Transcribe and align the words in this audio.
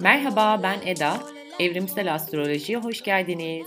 Merhaba 0.00 0.62
ben 0.62 0.80
Eda. 0.86 1.22
Evrimsel 1.58 2.14
Astroloji'ye 2.14 2.78
hoş 2.78 3.02
geldiniz. 3.02 3.66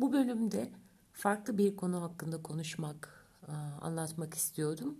Bu 0.00 0.12
bölümde 0.12 0.68
farklı 1.12 1.58
bir 1.58 1.76
konu 1.76 2.02
hakkında 2.02 2.42
konuşmak, 2.42 3.26
anlatmak 3.80 4.34
istiyordum. 4.34 4.98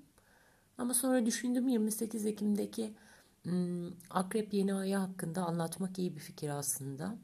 Ama 0.79 0.95
sonra 0.95 1.27
düşündüm 1.27 1.68
28 1.68 2.27
Ekim'deki 2.27 2.95
Akrep 4.11 4.54
yeni 4.54 4.74
ayı 4.74 4.96
hakkında 4.96 5.45
anlatmak 5.45 5.98
iyi 5.98 6.14
bir 6.14 6.20
fikir 6.20 6.48
aslında. 6.48 7.19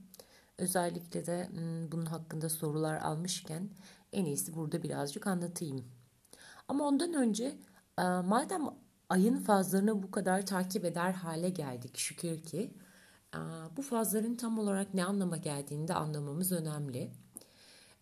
Özellikle 0.59 1.27
de 1.27 1.49
hmm, 1.51 1.93
bunun 1.93 2.07
hakkında 2.07 2.49
sorular 2.49 2.97
almışken 2.97 3.71
en 4.13 4.25
iyisi 4.25 4.55
burada 4.55 4.83
birazcık 4.83 5.27
anlatayım. 5.27 5.85
Ama 6.69 6.85
ondan 6.85 7.15
önce 7.15 7.59
e, 7.99 8.03
madem 8.03 8.63
ayın 9.09 9.37
fazlarını 9.37 10.03
bu 10.03 10.11
kadar 10.11 10.47
takip 10.47 10.85
eder 10.85 11.13
hale 11.13 11.49
geldik 11.49 11.99
şükür 11.99 12.43
ki 12.43 12.75
e, 13.35 13.39
bu 13.77 13.83
fazların 13.83 14.37
tam 14.37 14.59
olarak 14.59 14.95
ne 14.95 15.05
anlama 15.05 15.37
geldiğini 15.37 15.89
de 15.89 15.95
anlamamız 15.95 16.53
önemli. 16.53 17.11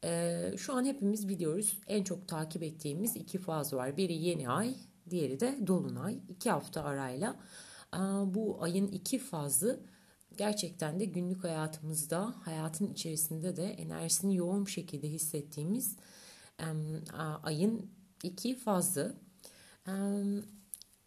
E, 0.05 0.53
şu 0.57 0.75
an 0.75 0.85
hepimiz 0.85 1.29
biliyoruz 1.29 1.79
en 1.87 2.05
çok 2.05 2.29
takip 2.29 2.63
ettiğimiz 2.63 3.17
iki 3.17 3.39
faz 3.39 3.73
var. 3.73 3.97
Biri 3.97 4.15
yeni 4.15 4.51
ay, 4.51 4.75
diğeri 5.11 5.41
de 5.41 5.59
dolunay. 5.67 6.19
İki 6.29 6.51
hafta 6.51 6.85
arayla 6.85 7.37
bu 8.35 8.63
ayın 8.63 8.87
iki 8.87 9.19
fazı 9.19 9.81
gerçekten 10.37 11.01
de 11.01 11.05
günlük 11.05 11.45
hayatımızda, 11.45 12.35
hayatın 12.43 12.93
içerisinde 12.93 13.57
de 13.57 13.65
enerjisini 13.65 14.37
yoğun 14.37 14.65
şekilde 14.65 15.09
hissettiğimiz 15.09 15.97
ayın 17.43 17.91
iki 18.23 18.57
fazı. 18.57 19.17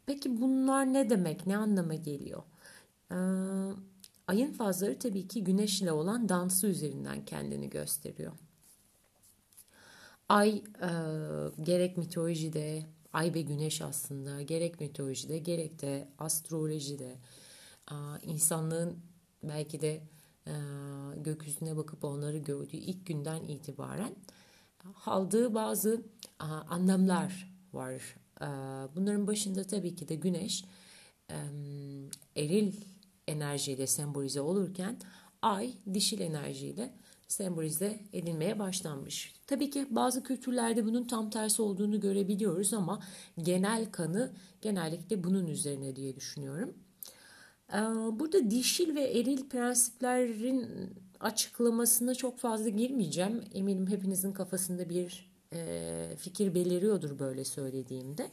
Peki 0.05 0.41
bunlar 0.41 0.93
ne 0.93 1.09
demek, 1.09 1.47
ne 1.47 1.57
anlama 1.57 1.95
geliyor? 1.95 2.43
Ayın 4.27 4.51
fazları 4.51 4.99
tabii 4.99 5.27
ki 5.27 5.43
güneşle 5.43 5.91
olan 5.91 6.29
dansı 6.29 6.67
üzerinden 6.67 7.25
kendini 7.25 7.69
gösteriyor. 7.69 8.31
Ay 10.29 10.63
e, 10.81 10.91
gerek 11.61 11.97
mitolojide, 11.97 12.85
ay 13.13 13.33
ve 13.33 13.41
güneş 13.41 13.81
aslında 13.81 14.41
gerek 14.41 14.79
mitolojide 14.79 15.37
gerek 15.37 15.81
de 15.81 16.07
astrolojide 16.17 17.15
insanlığın 18.23 18.99
belki 19.43 19.81
de 19.81 20.01
gökyüzüne 21.17 21.77
bakıp 21.77 22.03
onları 22.03 22.37
gördüğü 22.37 22.77
ilk 22.77 23.05
günden 23.05 23.43
itibaren 23.43 24.15
aldığı 25.05 25.53
bazı 25.53 26.01
anlamlar 26.69 27.53
var. 27.73 28.15
Bunların 28.95 29.27
başında 29.27 29.63
tabii 29.63 29.95
ki 29.95 30.07
de 30.07 30.15
güneş 30.15 30.65
eril 32.35 32.73
enerjiyle 33.27 33.87
sembolize 33.87 34.41
olurken 34.41 34.99
ay 35.41 35.73
dişil 35.93 36.19
enerjiyle 36.19 36.93
sembolize 37.31 37.99
edilmeye 38.13 38.59
başlanmış. 38.59 39.33
Tabii 39.47 39.69
ki 39.69 39.87
bazı 39.89 40.23
kültürlerde 40.23 40.85
bunun 40.85 41.03
tam 41.03 41.29
tersi 41.29 41.61
olduğunu 41.61 41.99
görebiliyoruz 41.99 42.73
ama 42.73 42.99
genel 43.37 43.91
kanı 43.91 44.31
genellikle 44.61 45.23
bunun 45.23 45.47
üzerine 45.47 45.95
diye 45.95 46.15
düşünüyorum. 46.15 46.73
Ee, 47.73 47.77
burada 48.19 48.51
dişil 48.51 48.95
ve 48.95 49.19
eril 49.19 49.49
prensiplerin 49.49 50.67
açıklamasına 51.19 52.15
çok 52.15 52.39
fazla 52.39 52.69
girmeyeceğim. 52.69 53.43
Eminim 53.53 53.87
hepinizin 53.87 54.33
kafasında 54.33 54.89
bir 54.89 55.31
e, 55.53 56.15
fikir 56.17 56.55
beliriyordur 56.55 57.19
böyle 57.19 57.45
söylediğimde. 57.45 58.31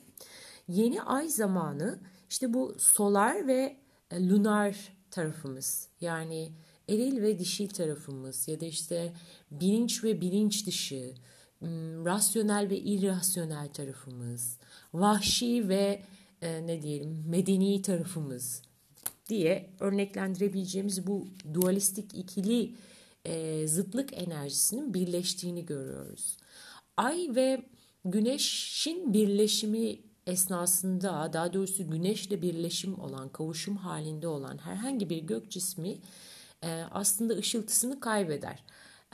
Yeni 0.69 1.03
ay 1.03 1.29
zamanı 1.29 1.99
işte 2.31 2.55
bu 2.55 2.77
solar 2.79 3.47
ve 3.47 3.77
e, 4.11 4.29
lunar 4.29 4.93
tarafımız 5.11 5.89
yani 6.01 6.53
eril 6.89 7.23
ve 7.23 7.39
dişil 7.39 7.69
tarafımız 7.69 8.49
ya 8.49 8.61
da 8.61 8.67
işte 8.67 9.13
bilinç 9.51 10.05
ve 10.05 10.21
bilinç 10.21 10.67
dışı, 10.67 11.15
rasyonel 12.05 12.71
ve 12.71 12.79
irrasyonel 12.79 13.69
tarafımız, 13.69 14.59
vahşi 14.95 15.69
ve 15.69 16.03
e, 16.43 16.67
ne 16.67 16.83
diyelim 16.83 17.25
medeni 17.27 17.83
tarafımız 17.83 18.63
diye 19.29 19.71
örneklendirebileceğimiz 19.81 21.07
bu 21.07 21.29
dualistik 21.55 22.15
ikili 22.15 22.75
e, 23.25 23.67
zıtlık 23.69 24.13
enerjisinin 24.13 24.95
birleştiğini 24.95 25.67
görüyoruz. 25.67 26.37
Ay 26.97 27.29
ve 27.35 27.63
güneşin 28.05 29.13
birleşimi 29.13 29.99
esnasında 30.27 31.31
daha 31.33 31.53
doğrusu 31.53 31.91
güneşle 31.91 32.43
birleşim 32.43 33.01
olan, 33.01 33.29
kavuşum 33.29 33.77
halinde 33.77 34.29
olan 34.29 34.59
herhangi 34.59 35.11
bir 35.11 35.19
gök 35.19 35.51
cismi 35.51 35.99
e, 36.63 36.83
aslında 36.91 37.35
ışıltısını 37.35 38.01
kaybeder. 38.01 38.65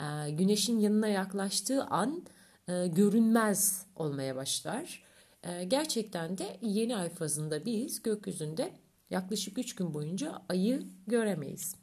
E, 0.00 0.31
güneşin 0.31 0.78
yanına 0.78 1.09
yaklaştığı 1.09 1.84
an 1.84 2.22
e, 2.69 2.87
görünmez 2.87 3.87
olmaya 3.97 4.37
başlar. 4.37 5.05
E, 5.43 5.65
gerçekten 5.65 6.38
de 6.38 6.59
yeni 6.62 6.97
ay 6.97 7.09
fazında 7.09 7.65
biz 7.65 8.03
gökyüzünde 8.03 8.72
yaklaşık 9.10 9.59
3 9.59 9.75
gün 9.75 9.94
boyunca 9.94 10.43
ayı 10.49 10.82
göremeyiz. 11.06 11.75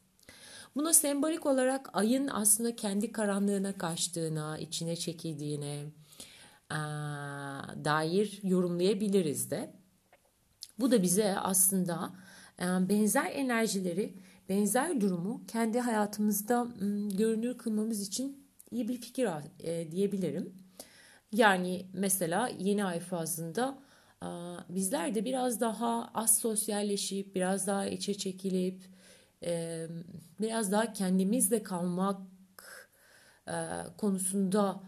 Buna 0.76 0.94
sembolik 0.94 1.46
olarak 1.46 1.90
ayın 1.94 2.28
aslında 2.28 2.76
kendi 2.76 3.12
karanlığına 3.12 3.78
kaçtığına, 3.78 4.58
içine 4.58 4.96
çekildiğine 4.96 5.86
e, 6.72 6.80
dair 7.86 8.40
yorumlayabiliriz 8.44 9.52
de. 9.52 9.74
Bu 10.80 10.92
da 10.92 11.04
bize 11.04 11.36
aslında 11.40 12.14
e, 12.60 12.64
benzer 12.64 13.32
enerjileri 13.32 14.14
benzer 14.52 15.02
durumu 15.02 15.42
kendi 15.48 15.80
hayatımızda 15.80 16.68
görünür 17.18 17.58
kılmamız 17.58 18.02
için 18.02 18.48
iyi 18.72 18.88
bir 18.88 19.02
fikir 19.02 19.30
e, 19.60 19.92
diyebilirim. 19.92 20.54
Yani 21.32 21.86
mesela 21.94 22.50
yeni 22.60 22.86
ay 22.86 23.00
fazında 23.00 23.78
bizler 24.70 25.16
de 25.16 25.26
biraz 25.26 25.62
daha 25.62 26.12
az 26.14 26.38
sosyalleşip, 26.38 27.36
biraz 27.36 27.68
daha 27.68 27.86
içe 27.86 28.14
çekilip, 28.14 28.84
biraz 30.42 30.72
daha 30.72 30.94
kendimizle 30.94 31.64
kalmak 31.64 32.22
konusunda 33.98 34.84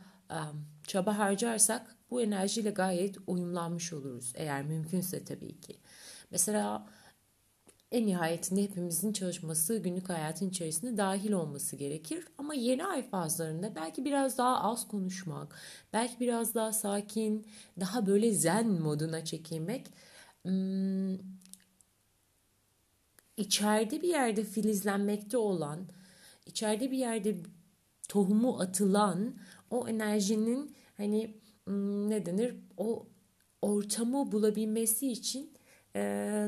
çaba 0.88 1.18
harcarsak 1.18 1.96
bu 2.12 2.22
enerjiyle 2.22 2.70
gayet 2.70 3.16
uyumlanmış 3.28 3.94
oluruz. 3.94 4.34
Eğer 4.36 4.64
mümkünse 4.64 5.24
tabii 5.24 5.62
ki. 5.62 5.80
Mesela 6.32 6.88
en 7.94 8.06
nihayetinde 8.06 8.64
hepimizin 8.64 9.14
çalışması 9.14 9.78
günlük 9.78 10.10
hayatın 10.10 10.50
içerisinde 10.50 10.98
dahil 10.98 11.32
olması 11.32 11.76
gerekir. 11.76 12.26
Ama 12.38 12.54
yeni 12.54 12.86
ay 12.86 13.10
fazlarında 13.10 13.76
belki 13.76 14.06
biraz 14.06 14.38
daha 14.38 14.62
az 14.62 14.88
konuşmak, 14.88 15.56
belki 15.94 16.20
biraz 16.20 16.56
daha 16.56 16.72
sakin, 16.74 17.46
daha 17.80 18.06
böyle 18.06 18.32
zen 18.32 18.68
moduna 18.68 19.26
çekilmek 19.26 19.88
hmm, 20.44 21.14
içeride 23.38 24.02
bir 24.02 24.10
yerde 24.10 24.44
filizlenmekte 24.44 25.38
olan, 25.38 25.80
içeride 26.46 26.92
bir 26.92 26.98
yerde 26.98 27.38
tohumu 28.10 28.60
atılan 28.60 29.36
o 29.70 29.88
enerjinin 29.88 30.76
hani 30.98 31.38
hmm, 31.66 32.10
ne 32.10 32.26
denir 32.26 32.56
o 32.78 33.08
ortamı 33.62 34.32
bulabilmesi 34.32 35.12
için 35.12 35.53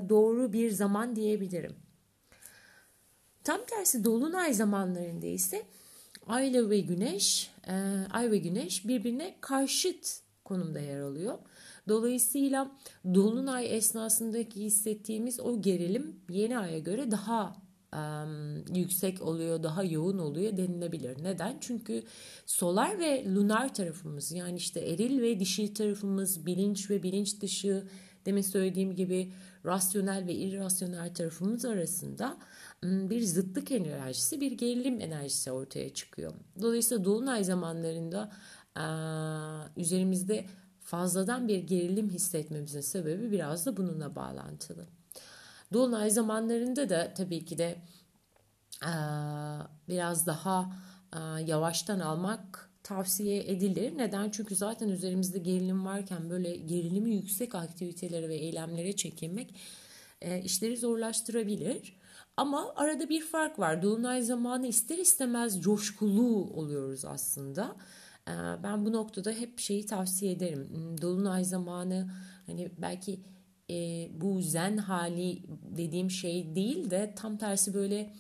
doğru 0.10 0.54
bir 0.54 0.72
zaman 0.72 1.16
diyebilirim. 1.16 1.76
Tam 3.44 3.66
tersi 3.66 4.04
dolunay 4.04 4.54
zamanlarında 4.54 5.26
ise 5.26 5.64
Ay 6.28 6.70
ve 6.70 6.80
Güneş, 6.80 7.52
Ay 8.12 8.32
ve 8.32 8.38
Güneş 8.38 8.88
birbirine 8.88 9.36
karşıt 9.42 10.20
konumda 10.44 10.80
yer 10.80 11.00
alıyor. 11.00 11.38
Dolayısıyla 11.88 12.72
dolunay 13.14 13.78
esnasındaki 13.78 14.62
hissettiğimiz 14.62 15.40
o 15.40 15.62
gerilim 15.62 16.20
yeni 16.30 16.60
aya 16.60 16.80
göre 16.80 17.12
daha 17.12 17.56
um, 17.94 18.76
yüksek 18.76 19.22
oluyor, 19.22 19.64
daha 19.64 19.84
yoğun 19.84 20.18
oluyor 20.18 20.58
denilebilir. 20.58 21.24
Neden? 21.24 21.58
Çünkü 21.62 22.04
solar 22.46 23.00
ve 23.00 23.26
lunar 23.36 23.74
tarafımız 23.74 24.32
yani 24.32 24.58
işte 24.58 24.80
eril 24.80 25.22
ve 25.22 25.40
dişil 25.40 25.76
tarafımız, 25.76 26.46
bilinç 26.46 26.90
ve 26.90 27.04
bilinç 27.04 27.42
dışı, 27.42 27.88
demin 28.26 28.42
söylediğim 28.42 28.96
gibi 28.96 29.34
rasyonel 29.66 30.28
ve 30.28 30.34
irrasyonel 30.34 31.14
tarafımız 31.14 31.66
arasında 31.66 32.38
bir 32.84 33.22
zıtlık 33.22 33.72
enerjisi, 33.72 34.42
bir 34.42 34.52
gerilim 34.52 35.02
enerjisi 35.02 35.52
ortaya 35.52 35.94
çıkıyor. 35.94 36.34
Dolayısıyla 36.62 37.06
dolunay 37.06 37.44
zamanlarında 37.44 38.32
üzerimizde 39.78 40.46
fazladan 40.80 41.48
bir 41.48 41.60
gerilim 41.60 42.10
hissetmemizin 42.10 42.82
sebebi 42.82 43.32
biraz 43.32 43.66
da 43.66 43.78
bununla 43.78 44.16
bağlantılı. 44.16 44.88
Dolunay 45.74 46.10
zamanlarında 46.10 46.90
da 46.90 47.14
tabii 47.14 47.46
ki 47.46 47.58
de 47.58 47.82
biraz 49.90 50.28
daha 50.28 50.72
yavaştan 51.46 52.00
almak 52.00 52.70
tavsiye 52.86 53.40
edilir. 53.40 53.98
Neden? 53.98 54.30
Çünkü 54.30 54.56
zaten 54.56 54.90
üzerimizde 54.90 55.40
gerilim 55.40 55.86
varken 55.86 56.30
böyle 56.30 56.56
gerilimi 56.56 57.16
yüksek 57.16 57.56
aktivitelere 57.56 58.30
ve 58.30 58.36
eylemlere 58.36 58.96
çekinmek 58.96 59.56
işleri 60.44 60.78
zorlaştırabilir. 60.78 61.94
Ama 62.38 62.74
arada 62.76 63.10
bir 63.10 63.22
fark 63.22 63.60
var. 63.60 63.82
Dolunay 63.82 64.22
zamanı 64.22 64.68
ister 64.68 64.98
istemez 64.98 65.62
coşkulu 65.62 66.54
oluyoruz 66.54 67.06
aslında. 67.06 67.76
Ben 68.64 68.86
bu 68.86 68.94
noktada 68.94 69.32
hep 69.32 69.60
şeyi 69.60 69.86
tavsiye 69.86 70.32
ederim. 70.32 70.70
Hmm, 70.70 71.02
Dolunay 71.02 71.44
zamanı 71.44 72.10
hani 72.46 72.72
belki 72.78 73.20
e, 73.70 74.08
bu 74.22 74.42
zen 74.42 74.78
hali 74.78 75.44
dediğim 75.78 76.12
şey 76.12 76.56
değil 76.56 76.90
de 76.90 77.14
tam 77.16 77.38
tersi 77.38 77.74
böyle 77.74 78.14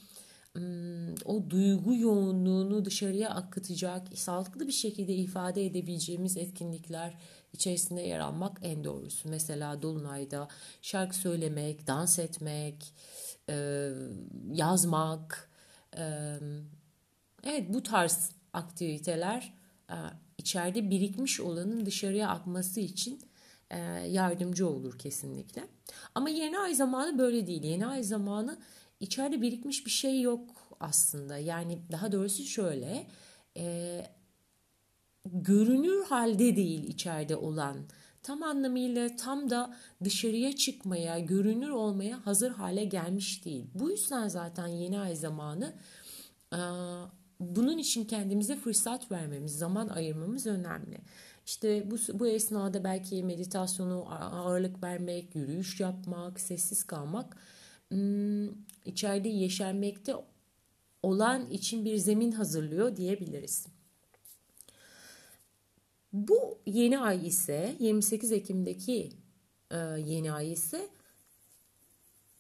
o 1.26 1.50
duygu 1.50 1.96
yoğunluğunu 1.96 2.86
dışarıya 2.86 3.30
akıtacak, 3.30 4.18
sağlıklı 4.18 4.68
bir 4.68 4.74
şekilde 4.74 5.14
ifade 5.14 5.66
edebileceğimiz 5.66 6.38
etkinlikler 6.38 7.18
içerisinde 7.54 8.02
yer 8.02 8.20
almak 8.20 8.60
en 8.62 8.84
doğrusu. 8.84 9.30
Mesela 9.30 9.82
Dolunay'da 9.82 10.48
şarkı 10.82 11.16
söylemek, 11.16 11.88
dans 11.88 12.20
etmek, 12.20 12.94
yazmak, 14.52 15.50
evet 17.44 17.74
bu 17.74 17.84
tarz 17.84 18.32
aktiviteler 18.54 19.54
e, 19.90 19.96
içeride 20.38 20.90
birikmiş 20.90 21.40
olanın 21.40 21.86
dışarıya 21.86 22.30
akması 22.30 22.80
için 22.80 23.22
e, 23.70 23.80
yardımcı 24.08 24.70
olur 24.70 25.00
kesinlikle. 25.00 25.68
Ama 26.16 26.30
yeni 26.30 26.60
ay 26.60 26.76
zamanı 26.76 27.18
böyle 27.18 27.48
değil. 27.48 27.64
Yeni 27.64 27.88
ay 27.88 28.04
zamanı 28.04 28.58
içeride 29.06 29.42
birikmiş 29.42 29.86
bir 29.86 29.92
şey 29.92 30.22
yok 30.22 30.42
aslında. 30.80 31.38
Yani 31.38 31.80
daha 31.92 32.12
doğrusu 32.12 32.44
şöyle 32.44 33.08
e, 33.58 34.02
görünür 35.26 36.06
halde 36.06 36.56
değil 36.56 36.84
içeride 36.84 37.36
olan 37.36 37.78
tam 38.24 38.44
anlamıyla 38.44 39.16
tam 39.16 39.50
da 39.50 39.76
dışarıya 40.04 40.56
çıkmaya, 40.56 41.20
görünür 41.20 41.70
olmaya 41.70 42.26
hazır 42.26 42.52
hale 42.52 42.86
gelmiş 42.86 43.46
değil. 43.46 43.66
Bu 43.74 43.92
yüzden 43.92 44.28
zaten 44.28 44.68
yeni 44.68 45.00
ay 45.00 45.16
zamanı 45.16 45.74
bunun 47.40 47.78
için 47.78 48.06
kendimize 48.06 48.56
fırsat 48.56 49.12
vermemiz, 49.12 49.58
zaman 49.58 49.88
ayırmamız 49.90 50.48
önemli. 50.48 50.98
İşte 51.46 51.92
bu, 51.92 51.96
bu 52.20 52.28
esnada 52.28 52.84
belki 52.84 53.24
meditasyonu 53.24 54.06
ağırlık 54.10 54.84
vermek, 54.84 55.36
yürüyüş 55.36 55.80
yapmak, 55.80 56.40
sessiz 56.40 56.84
kalmak 56.84 57.38
hmm, 57.90 58.48
içeride 58.86 59.30
yeşermekte 59.30 60.16
olan 61.04 61.50
için 61.50 61.86
bir 61.86 61.98
zemin 61.98 62.32
hazırlıyor 62.32 62.96
diyebiliriz. 62.96 63.68
Bu 66.14 66.58
yeni 66.66 67.00
ay 67.00 67.28
ise 67.28 67.76
28 67.80 68.32
Ekim'deki 68.32 69.12
e, 69.72 69.78
yeni 70.06 70.32
ay 70.32 70.52
ise 70.52 70.90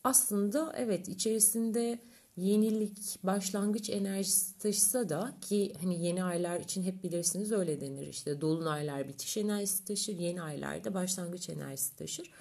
aslında 0.03 0.73
evet 0.77 1.09
içerisinde 1.09 1.99
yenilik, 2.37 3.23
başlangıç 3.23 3.89
enerjisi 3.89 4.57
taşısa 4.57 5.09
da 5.09 5.33
ki 5.41 5.73
hani 5.81 6.05
yeni 6.05 6.23
aylar 6.23 6.59
için 6.59 6.83
hep 6.83 7.03
bilirsiniz 7.03 7.51
öyle 7.51 7.81
denir 7.81 8.07
işte 8.07 8.41
dolunaylar 8.41 9.07
bitiş 9.07 9.37
enerjisi 9.37 9.85
taşır, 9.85 10.13
yeni 10.13 10.41
aylarda 10.41 10.93
başlangıç 10.93 11.49
enerjisi 11.49 11.95
taşır. 11.95 12.31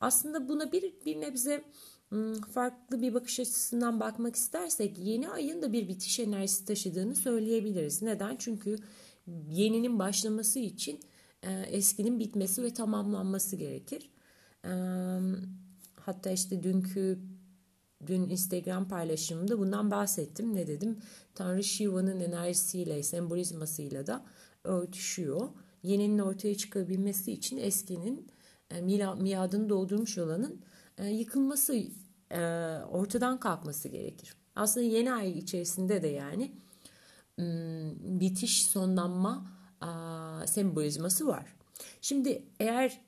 Aslında 0.00 0.48
buna 0.48 0.72
bir, 0.72 0.92
bir 1.06 1.20
nebze 1.20 1.64
farklı 2.54 3.02
bir 3.02 3.14
bakış 3.14 3.40
açısından 3.40 4.00
bakmak 4.00 4.36
istersek 4.36 4.98
yeni 4.98 5.28
ayın 5.28 5.62
da 5.62 5.72
bir 5.72 5.88
bitiş 5.88 6.20
enerjisi 6.20 6.64
taşıdığını 6.64 7.16
söyleyebiliriz. 7.16 8.02
Neden? 8.02 8.36
Çünkü 8.36 8.76
yeninin 9.50 9.98
başlaması 9.98 10.58
için 10.58 11.00
eskinin 11.70 12.18
bitmesi 12.18 12.62
ve 12.62 12.74
tamamlanması 12.74 13.56
gerekir. 13.56 14.10
Hatta 15.96 16.30
işte 16.30 16.62
dünkü 16.62 17.18
dün 18.06 18.28
Instagram 18.28 18.88
paylaşımımda 18.88 19.58
bundan 19.58 19.90
bahsettim. 19.90 20.54
Ne 20.54 20.66
dedim? 20.66 20.98
Tanrı 21.34 21.64
Shiva'nın 21.64 22.20
enerjisiyle, 22.20 23.02
sembolizmasıyla 23.02 24.06
da 24.06 24.24
örtüşüyor. 24.64 25.48
Yeninin 25.82 26.18
ortaya 26.18 26.56
çıkabilmesi 26.56 27.32
için 27.32 27.56
eskinin 27.56 28.26
e, 28.70 28.80
miadını 29.20 29.68
doldurmuş 29.68 30.18
olanın 30.18 30.60
e, 30.98 31.06
yıkılması, 31.06 31.74
e, 31.74 31.86
ortadan 32.90 33.40
kalkması 33.40 33.88
gerekir. 33.88 34.34
Aslında 34.56 34.86
yeni 34.86 35.12
ay 35.12 35.38
içerisinde 35.38 36.02
de 36.02 36.08
yani 36.08 36.52
bitiş, 38.20 38.66
sonlanma 38.66 39.46
sembolizması 40.46 41.26
var. 41.26 41.56
Şimdi 42.00 42.42
eğer 42.60 43.00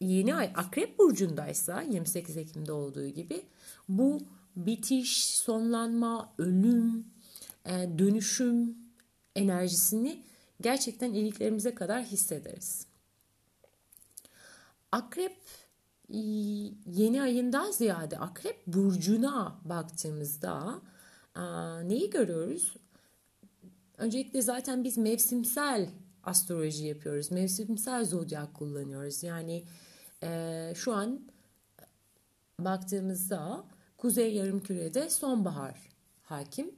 yeni 0.00 0.34
ay 0.34 0.52
akrep 0.54 0.98
burcundaysa 0.98 1.82
28 1.82 2.36
Ekim'de 2.36 2.72
olduğu 2.72 3.08
gibi 3.08 3.42
bu 3.88 4.20
bitiş, 4.56 5.24
sonlanma, 5.38 6.34
ölüm, 6.38 7.06
e, 7.66 7.98
dönüşüm 7.98 8.76
enerjisini 9.36 10.24
gerçekten 10.60 11.12
iliklerimize 11.12 11.74
kadar 11.74 12.04
hissederiz. 12.04 12.86
Akrep 14.92 15.36
yeni 16.86 17.22
ayından 17.22 17.70
ziyade 17.70 18.18
akrep 18.18 18.66
burcuna 18.66 19.60
baktığımızda 19.64 20.80
neyi 21.82 22.10
görüyoruz? 22.10 22.74
Öncelikle 23.98 24.42
zaten 24.42 24.84
biz 24.84 24.98
mevsimsel 24.98 25.88
astroloji 26.24 26.86
yapıyoruz. 26.86 27.30
Mevsimsel 27.30 28.04
zodyak 28.04 28.54
kullanıyoruz. 28.54 29.22
Yani 29.22 29.64
e, 30.22 30.72
şu 30.76 30.92
an 30.92 31.20
baktığımızda 32.58 33.64
Kuzey 33.96 34.34
Yarımküre'de 34.34 35.10
sonbahar 35.10 35.78
hakim 36.22 36.70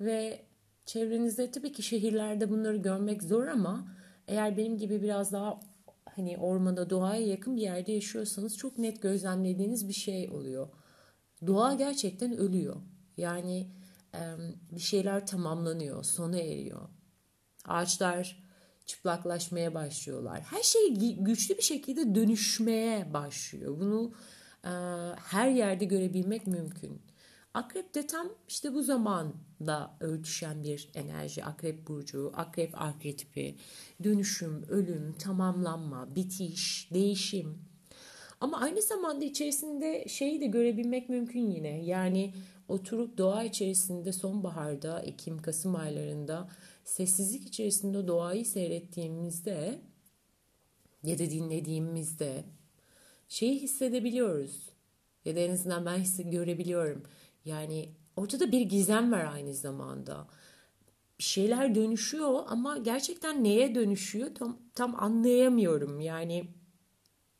ve 0.00 0.42
çevrenizde 0.86 1.50
tabii 1.50 1.72
ki 1.72 1.82
şehirlerde 1.82 2.50
bunları 2.50 2.76
görmek 2.76 3.22
zor 3.22 3.46
ama 3.46 3.86
eğer 4.28 4.56
benim 4.56 4.78
gibi 4.78 5.02
biraz 5.02 5.32
daha 5.32 5.60
hani 6.16 6.38
ormana 6.38 6.90
doğaya 6.90 7.26
yakın 7.26 7.56
bir 7.56 7.62
yerde 7.62 7.92
yaşıyorsanız 7.92 8.56
çok 8.56 8.78
net 8.78 9.02
gözlemlediğiniz 9.02 9.88
bir 9.88 9.92
şey 9.94 10.30
oluyor. 10.30 10.68
Doğa 11.46 11.74
gerçekten 11.74 12.36
ölüyor. 12.36 12.76
Yani 13.16 13.70
bir 14.72 14.80
şeyler 14.80 15.26
tamamlanıyor, 15.26 16.04
sona 16.04 16.38
eriyor. 16.38 16.88
Ağaçlar 17.64 18.42
çıplaklaşmaya 18.86 19.74
başlıyorlar. 19.74 20.40
Her 20.40 20.62
şey 20.62 20.94
güçlü 21.18 21.56
bir 21.56 21.62
şekilde 21.62 22.14
dönüşmeye 22.14 23.12
başlıyor. 23.14 23.80
Bunu 23.80 24.12
her 25.16 25.48
yerde 25.48 25.84
görebilmek 25.84 26.46
mümkün. 26.46 27.02
Akrep 27.54 27.94
de 27.94 28.06
tam 28.06 28.28
işte 28.48 28.74
bu 28.74 28.82
zamanda 28.82 29.96
örtüşen 30.00 30.64
bir 30.64 30.88
enerji. 30.94 31.44
Akrep 31.44 31.88
burcu, 31.88 32.32
akrep 32.36 32.82
arketipi, 32.82 33.56
dönüşüm, 34.04 34.62
ölüm, 34.68 35.12
tamamlanma, 35.12 36.14
bitiş, 36.14 36.88
değişim. 36.94 37.58
Ama 38.40 38.60
aynı 38.60 38.82
zamanda 38.82 39.24
içerisinde 39.24 40.04
şeyi 40.08 40.40
de 40.40 40.46
görebilmek 40.46 41.08
mümkün 41.08 41.50
yine. 41.50 41.84
Yani 41.84 42.34
oturup 42.68 43.18
doğa 43.18 43.44
içerisinde 43.44 44.12
sonbaharda, 44.12 45.00
Ekim, 45.00 45.42
Kasım 45.42 45.76
aylarında 45.76 46.48
sessizlik 46.84 47.46
içerisinde 47.46 48.08
doğayı 48.08 48.46
seyrettiğimizde 48.46 49.80
ya 51.04 51.18
da 51.18 51.30
dinlediğimizde 51.30 52.44
şeyi 53.28 53.60
hissedebiliyoruz. 53.60 54.68
Ya 55.24 55.36
da 55.36 55.40
en 55.40 55.50
azından 55.52 55.86
ben 55.86 56.30
görebiliyorum. 56.30 57.02
Yani 57.44 57.88
ortada 58.16 58.52
bir 58.52 58.60
gizem 58.60 59.12
var 59.12 59.24
aynı 59.24 59.54
zamanda. 59.54 60.26
Bir 61.18 61.24
şeyler 61.24 61.74
dönüşüyor 61.74 62.40
ama 62.46 62.78
gerçekten 62.78 63.44
neye 63.44 63.74
dönüşüyor 63.74 64.34
tam, 64.34 64.58
tam 64.74 64.94
anlayamıyorum. 65.00 66.00
Yani 66.00 66.44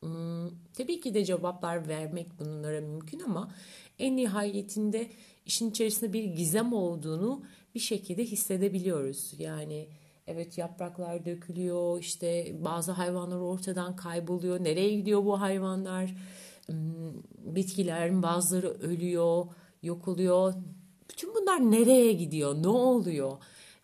hmm, 0.00 0.48
tabii 0.76 1.00
ki 1.00 1.14
de 1.14 1.24
cevaplar 1.24 1.88
vermek 1.88 2.38
bunlara 2.38 2.80
mümkün 2.80 3.20
ama 3.20 3.54
en 3.98 4.16
nihayetinde 4.16 5.10
işin 5.46 5.70
içerisinde 5.70 6.12
bir 6.12 6.24
gizem 6.24 6.72
olduğunu 6.72 7.42
bir 7.74 7.80
şekilde 7.80 8.24
hissedebiliyoruz. 8.24 9.34
Yani 9.38 9.88
evet 10.26 10.58
yapraklar 10.58 11.24
dökülüyor 11.24 12.00
işte 12.00 12.56
bazı 12.64 12.92
hayvanlar 12.92 13.38
ortadan 13.38 13.96
kayboluyor. 13.96 14.64
Nereye 14.64 14.94
gidiyor 14.96 15.24
bu 15.24 15.40
hayvanlar? 15.40 16.14
Hmm, 16.66 17.12
bitkilerin 17.54 18.22
bazıları 18.22 18.68
ölüyor, 18.68 19.46
yok 19.82 20.08
oluyor. 20.08 20.54
Bütün 21.10 21.34
bunlar 21.34 21.70
nereye 21.70 22.12
gidiyor? 22.12 22.62
Ne 22.62 22.68
oluyor? 22.68 23.32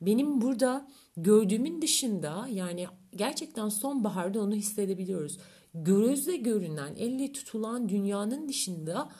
Benim 0.00 0.40
burada 0.40 0.88
gördüğümün 1.16 1.82
dışında 1.82 2.48
yani 2.50 2.86
gerçekten 3.16 3.68
sonbaharda 3.68 4.40
onu 4.40 4.54
hissedebiliyoruz. 4.54 5.38
Gözle 5.74 6.36
görünen, 6.36 6.94
elle 6.96 7.32
tutulan 7.32 7.88
dünyanın 7.88 8.48
dışında 8.48 9.10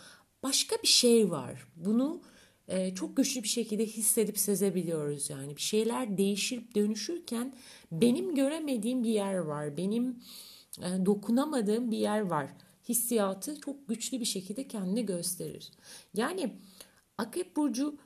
başka 0.43 0.77
bir 0.83 0.89
şey 0.89 1.31
var. 1.31 1.65
Bunu 1.77 2.23
e, 2.69 2.95
çok 2.95 3.17
güçlü 3.17 3.43
bir 3.43 3.49
şekilde 3.49 3.87
hissedip 3.87 4.39
sezebiliyoruz 4.39 5.31
yani 5.31 5.57
bir 5.57 5.63
şeyler 5.63 6.19
değişip 6.19 6.75
dönüşürken 6.75 7.55
benim 7.93 8.35
göremediğim 8.35 9.05
bir 9.05 9.11
yer 9.11 9.35
var 9.35 9.77
benim 9.77 10.19
e, 10.79 11.07
dokunamadığım 11.07 11.91
bir 11.91 11.99
yer 11.99 12.21
var 12.21 12.49
hissiyatı 12.88 13.61
çok 13.61 13.88
güçlü 13.88 14.21
bir 14.21 14.25
şekilde 14.25 14.68
kendini 14.68 15.07
gösterir 15.07 15.71
yani 16.14 16.59
Akrep 17.18 17.57
Burcu 17.57 17.99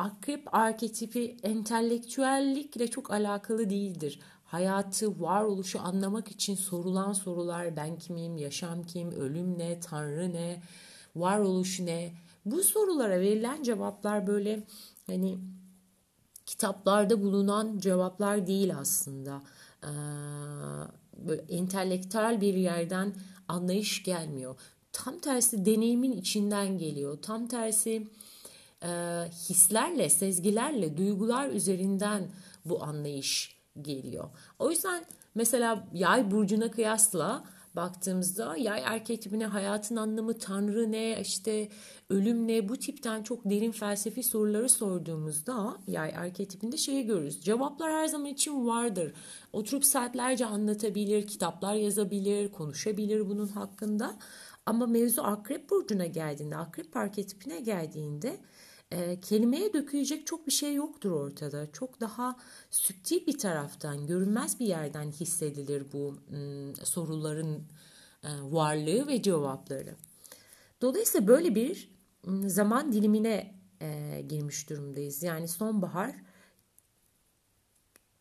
Akrep 0.00 0.54
arketipi 0.54 1.36
entelektüellikle 1.42 2.88
çok 2.88 3.10
alakalı 3.10 3.70
değildir. 3.70 4.20
Hayatı, 4.44 5.20
varoluşu 5.20 5.80
anlamak 5.80 6.28
için 6.28 6.54
sorulan 6.54 7.12
sorular 7.12 7.76
ben 7.76 7.98
kimim, 7.98 8.36
yaşam 8.36 8.82
kim, 8.82 9.10
ölüm 9.10 9.58
ne, 9.58 9.80
tanrı 9.80 10.32
ne, 10.32 10.62
varoluş 11.16 11.80
ne? 11.80 12.12
Bu 12.44 12.62
sorulara 12.62 13.20
verilen 13.20 13.62
cevaplar 13.62 14.26
böyle 14.26 14.62
hani 15.06 15.38
kitaplarda 16.46 17.22
bulunan 17.22 17.78
cevaplar 17.78 18.46
değil 18.46 18.76
aslında. 18.76 19.42
Ee, 19.84 19.88
böyle 21.26 21.42
entelektüel 21.48 22.40
bir 22.40 22.54
yerden 22.54 23.14
anlayış 23.50 24.02
gelmiyor. 24.02 24.56
Tam 24.92 25.18
tersi 25.18 25.64
deneyimin 25.64 26.12
içinden 26.12 26.78
geliyor. 26.78 27.18
Tam 27.22 27.46
tersi 27.46 28.06
e, 28.82 28.88
hislerle, 29.48 30.10
sezgilerle, 30.10 30.96
duygular 30.96 31.48
üzerinden 31.48 32.30
bu 32.64 32.82
anlayış 32.84 33.56
geliyor. 33.82 34.30
O 34.58 34.70
yüzden 34.70 35.04
mesela 35.34 35.88
yay 35.92 36.30
burcuna 36.30 36.70
kıyasla 36.70 37.44
baktığımızda 37.76 38.56
yay 38.56 38.86
arketipine 38.86 39.46
hayatın 39.46 39.96
anlamı, 39.96 40.38
tanrı 40.38 40.92
ne, 40.92 41.20
işte 41.20 41.68
ölüm 42.10 42.48
ne 42.48 42.68
bu 42.68 42.76
tipten 42.76 43.22
çok 43.22 43.44
derin 43.44 43.72
felsefi 43.72 44.22
soruları 44.22 44.68
sorduğumuzda 44.68 45.76
yay 45.86 46.16
arketipinde 46.16 46.76
şeyi 46.76 47.06
görürüz. 47.06 47.40
Cevaplar 47.40 47.92
her 47.92 48.06
zaman 48.06 48.26
için 48.26 48.66
vardır. 48.66 49.12
Oturup 49.52 49.84
saatlerce 49.84 50.46
anlatabilir, 50.46 51.26
kitaplar 51.26 51.74
yazabilir, 51.74 52.52
konuşabilir 52.52 53.28
bunun 53.28 53.48
hakkında. 53.48 54.16
Ama 54.66 54.86
mevzu 54.86 55.22
akrep 55.22 55.70
burcuna 55.70 56.06
geldiğinde, 56.06 56.56
akrep 56.56 56.96
arketipine 56.96 57.60
geldiğinde 57.60 58.36
e, 58.90 59.20
kelimeye 59.20 59.72
dökülecek 59.72 60.26
çok 60.26 60.46
bir 60.46 60.52
şey 60.52 60.74
yoktur 60.74 61.10
ortada. 61.10 61.72
Çok 61.72 62.00
daha 62.00 62.36
süptil 62.70 63.26
bir 63.26 63.38
taraftan, 63.38 64.06
görünmez 64.06 64.60
bir 64.60 64.66
yerden 64.66 65.10
hissedilir 65.10 65.84
bu 65.92 66.18
m, 66.30 66.74
soruların 66.84 67.62
e, 68.24 68.28
varlığı 68.42 69.06
ve 69.06 69.22
cevapları. 69.22 69.94
Dolayısıyla 70.82 71.28
böyle 71.28 71.54
bir 71.54 71.90
zaman 72.46 72.92
dilimine 72.92 73.54
e, 73.80 74.20
girmiş 74.28 74.70
durumdayız. 74.70 75.22
Yani 75.22 75.48
sonbahar 75.48 76.14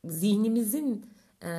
zihnimizin 0.05 1.05
e, 1.43 1.49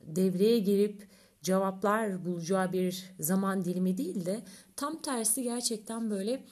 devreye 0.00 0.58
girip 0.58 1.08
cevaplar 1.42 2.24
bulacağı 2.24 2.72
bir 2.72 3.14
zaman 3.20 3.64
dilimi 3.64 3.98
değil 3.98 4.26
de 4.26 4.42
tam 4.76 5.02
tersi 5.02 5.42
gerçekten 5.42 6.10
böyle 6.10 6.44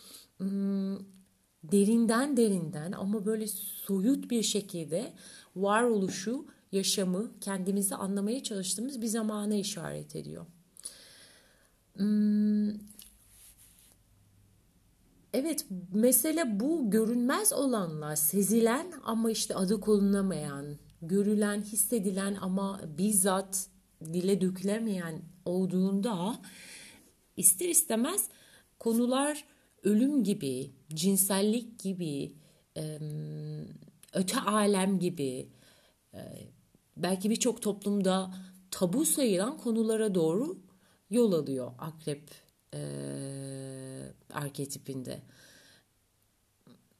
derinden 1.72 2.36
derinden 2.36 2.92
ama 2.92 3.26
böyle 3.26 3.46
soyut 3.86 4.30
bir 4.30 4.42
şekilde 4.42 5.12
varoluşu, 5.56 6.46
yaşamı, 6.72 7.30
kendimizi 7.40 7.94
anlamaya 7.94 8.42
çalıştığımız 8.42 9.02
bir 9.02 9.06
zamana 9.06 9.54
işaret 9.54 10.16
ediyor. 10.16 10.46
Hmm, 11.96 12.70
evet 15.32 15.66
mesele 15.92 16.60
bu 16.60 16.90
görünmez 16.90 17.52
olanlar, 17.52 18.16
sezilen 18.16 18.92
ama 19.04 19.30
işte 19.30 19.54
adı 19.54 19.80
konulamayan, 19.80 20.66
görülen, 21.02 21.62
hissedilen 21.62 22.36
ama 22.40 22.80
bizzat 22.98 23.66
dile 24.04 24.40
dökülemeyen 24.40 25.22
olduğunda 25.44 26.38
ister 27.36 27.68
istemez 27.68 28.28
konular 28.78 29.44
ölüm 29.84 30.24
gibi, 30.24 30.70
cinsellik 30.94 31.78
gibi, 31.78 32.32
öte 34.12 34.40
alem 34.40 34.98
gibi 34.98 35.48
belki 36.96 37.30
birçok 37.30 37.62
toplumda 37.62 38.34
tabu 38.70 39.04
sayılan 39.04 39.58
konulara 39.58 40.14
doğru 40.14 40.58
yol 41.10 41.32
alıyor 41.32 41.72
akrep 41.78 42.30
e, 42.74 42.80
arketipinde. 44.32 45.22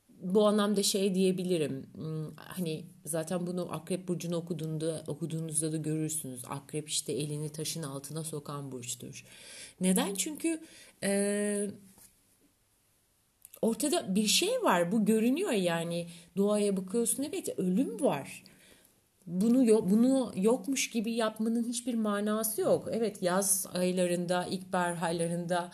Bu 0.09 0.47
anlamda 0.47 0.83
şey 0.83 1.15
diyebilirim. 1.15 1.87
Hmm, 1.95 2.37
hani 2.37 2.85
zaten 3.05 3.47
bunu 3.47 3.73
akrep 3.73 4.09
burcunu 4.09 4.37
okuduğunda 4.37 5.05
okuduğunuzda 5.07 5.73
da 5.73 5.77
görürsünüz. 5.77 6.43
Akrep 6.49 6.89
işte 6.89 7.13
elini 7.13 7.53
taşın 7.53 7.83
altına 7.83 8.25
sokan 8.25 8.73
burçtur. 8.73 9.25
Neden? 9.81 10.15
Çünkü 10.15 10.61
e, 11.03 11.71
ortada 13.65 14.15
bir 14.15 14.27
şey 14.27 14.63
var. 14.63 14.93
Bu 14.93 15.05
görünüyor 15.05 15.53
yani. 15.53 16.09
Doğaya 16.37 16.77
bakıyorsun 16.77 17.23
evet 17.23 17.59
ölüm 17.59 18.01
var. 18.01 18.45
Bunu 19.27 19.91
bunu 19.91 20.33
yokmuş 20.37 20.91
gibi 20.91 21.13
yapmanın 21.13 21.65
hiçbir 21.65 21.95
manası 21.95 22.61
yok. 22.61 22.89
Evet 22.93 23.23
yaz 23.23 23.67
aylarında, 23.75 24.45
ilkbahar 24.45 25.03
aylarında 25.03 25.71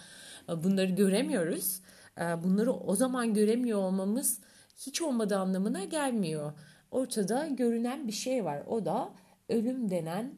e, 0.48 0.64
bunları 0.64 0.90
göremiyoruz. 0.90 1.80
E, 2.18 2.22
bunları 2.44 2.72
o 2.72 2.96
zaman 2.96 3.34
göremiyor 3.34 3.78
olmamız 3.78 4.40
hiç 4.86 5.02
olmadığı 5.02 5.38
anlamına 5.38 5.84
gelmiyor. 5.84 6.52
Ortada 6.90 7.46
görünen 7.46 8.06
bir 8.06 8.12
şey 8.12 8.44
var. 8.44 8.62
O 8.66 8.84
da 8.84 9.10
ölüm 9.48 9.90
denen 9.90 10.34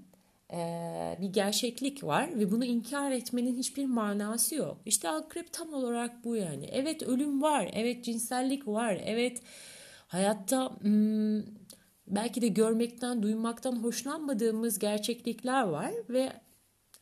bir 1.20 1.32
gerçeklik 1.32 2.04
var 2.04 2.38
ve 2.38 2.50
bunu 2.50 2.64
inkar 2.64 3.10
etmenin 3.10 3.56
hiçbir 3.56 3.86
manası 3.86 4.54
yok. 4.54 4.80
İşte 4.86 5.08
akrep 5.08 5.52
tam 5.52 5.72
olarak 5.72 6.24
bu 6.24 6.36
yani. 6.36 6.68
Evet 6.72 7.02
ölüm 7.02 7.42
var, 7.42 7.70
evet 7.74 8.04
cinsellik 8.04 8.68
var, 8.68 9.00
evet 9.04 9.42
hayatta 10.06 10.70
hmm, 10.80 11.42
belki 12.06 12.42
de 12.42 12.48
görmekten, 12.48 13.22
duymaktan 13.22 13.82
hoşlanmadığımız 13.82 14.78
gerçeklikler 14.78 15.62
var 15.62 15.92
ve 16.08 16.32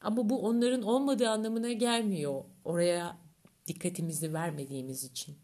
ama 0.00 0.28
bu 0.28 0.46
onların 0.46 0.82
olmadığı 0.82 1.28
anlamına 1.28 1.72
gelmiyor. 1.72 2.44
Oraya 2.64 3.16
dikkatimizi 3.66 4.34
vermediğimiz 4.34 5.04
için. 5.04 5.36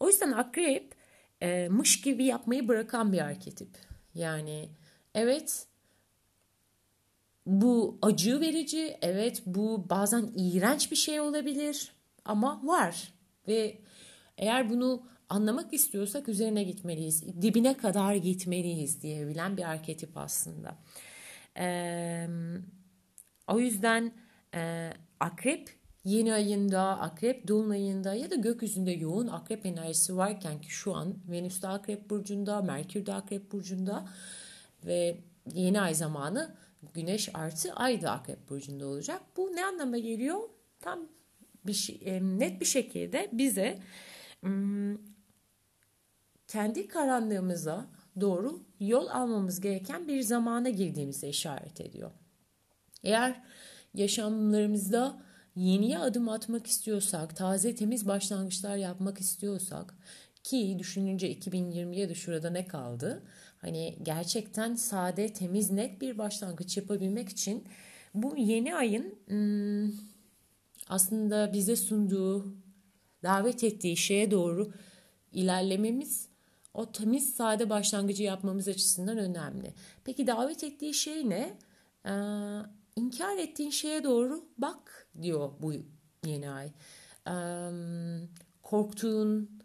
O 0.00 0.08
yüzden 0.08 0.32
akrep 0.32 0.94
e, 1.42 1.68
mış 1.68 2.00
gibi 2.00 2.24
yapmayı 2.24 2.68
bırakan 2.68 3.12
bir 3.12 3.18
arketip. 3.18 3.68
Yani 4.14 4.68
evet 5.14 5.66
bu 7.50 7.98
acı 8.02 8.40
verici, 8.40 8.98
evet 9.02 9.42
bu 9.46 9.90
bazen 9.90 10.30
iğrenç 10.36 10.90
bir 10.90 10.96
şey 10.96 11.20
olabilir 11.20 11.92
ama 12.24 12.60
var 12.64 13.12
ve 13.48 13.78
eğer 14.38 14.70
bunu 14.70 15.02
anlamak 15.28 15.74
istiyorsak 15.74 16.28
üzerine 16.28 16.62
gitmeliyiz. 16.62 17.42
Dibine 17.42 17.76
kadar 17.76 18.14
gitmeliyiz 18.14 19.02
diyebilen 19.02 19.56
bir 19.56 19.70
arketip 19.70 20.16
aslında. 20.16 20.78
Ee, 21.58 22.26
o 23.48 23.60
yüzden 23.60 24.12
e, 24.54 24.92
akrep 25.20 25.70
yeni 26.04 26.34
ayında, 26.34 26.82
akrep 26.82 27.48
dolunayında 27.48 28.14
ya 28.14 28.30
da 28.30 28.34
gökyüzünde 28.34 28.90
yoğun 28.90 29.28
akrep 29.28 29.66
enerjisi 29.66 30.16
varken 30.16 30.60
ki 30.60 30.70
şu 30.70 30.94
an 30.94 31.14
Venüs 31.30 31.62
de 31.62 31.68
akrep 31.68 32.10
burcunda, 32.10 32.62
Merkür 32.62 33.06
de 33.06 33.14
akrep 33.14 33.52
burcunda 33.52 34.08
ve 34.86 35.20
yeni 35.54 35.80
ay 35.80 35.94
zamanı 35.94 36.59
Güneş 36.94 37.28
artı 37.34 37.72
Ay 37.72 38.02
da 38.02 38.10
Akrep 38.10 38.50
Burcu'nda 38.50 38.86
olacak. 38.86 39.22
Bu 39.36 39.56
ne 39.56 39.64
anlama 39.64 39.98
geliyor? 39.98 40.38
Tam 40.80 41.08
bir 41.66 41.72
şey, 41.72 42.20
net 42.22 42.60
bir 42.60 42.66
şekilde 42.66 43.28
bize 43.32 43.78
kendi 46.48 46.88
karanlığımıza 46.88 47.86
doğru 48.20 48.60
yol 48.80 49.06
almamız 49.06 49.60
gereken 49.60 50.08
bir 50.08 50.20
zamana 50.20 50.68
girdiğimize 50.68 51.28
işaret 51.28 51.80
ediyor. 51.80 52.10
Eğer 53.04 53.42
yaşamlarımızda 53.94 55.22
yeniye 55.56 55.98
adım 55.98 56.28
atmak 56.28 56.66
istiyorsak, 56.66 57.36
taze 57.36 57.74
temiz 57.74 58.08
başlangıçlar 58.08 58.76
yapmak 58.76 59.20
istiyorsak 59.20 59.94
ki 60.42 60.76
düşününce 60.78 61.32
2020'ye 61.32 62.08
de 62.08 62.14
şurada 62.14 62.50
ne 62.50 62.66
kaldı? 62.66 63.22
Hani 63.60 63.98
gerçekten 64.02 64.74
sade, 64.74 65.32
temiz, 65.32 65.70
net 65.70 66.00
bir 66.00 66.18
başlangıç 66.18 66.76
yapabilmek 66.76 67.28
için 67.28 67.64
bu 68.14 68.36
yeni 68.36 68.74
ayın 68.74 69.14
hmm, 69.26 69.92
aslında 70.88 71.52
bize 71.52 71.76
sunduğu, 71.76 72.54
davet 73.22 73.64
ettiği 73.64 73.96
şeye 73.96 74.30
doğru 74.30 74.72
ilerlememiz 75.32 76.30
o 76.74 76.92
temiz 76.92 77.34
sade 77.34 77.70
başlangıcı 77.70 78.22
yapmamız 78.22 78.68
açısından 78.68 79.18
önemli. 79.18 79.74
Peki 80.04 80.26
davet 80.26 80.64
ettiği 80.64 80.94
şey 80.94 81.30
ne? 81.30 81.58
Ee, 82.06 82.10
inkar 82.96 83.36
ettiğin 83.36 83.70
şeye 83.70 84.04
doğru 84.04 84.44
bak 84.58 85.08
diyor 85.22 85.50
bu 85.60 85.72
yeni 86.26 86.50
ay. 86.50 86.70
Ee, 87.26 87.32
korktuğun, 88.62 89.59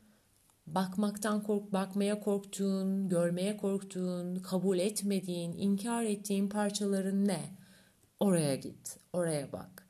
bakmaktan 0.68 1.44
kork, 1.44 1.74
bakmaya 1.74 2.20
korktuğun, 2.20 3.10
görmeye 3.10 3.58
korktuğun, 3.58 4.36
kabul 4.36 4.80
etmediğin, 4.80 5.52
inkar 5.52 6.04
ettiğin 6.04 6.50
parçaların 6.50 7.28
ne? 7.28 7.40
Oraya 8.20 8.56
git, 8.56 8.98
oraya 9.14 9.52
bak. 9.52 9.86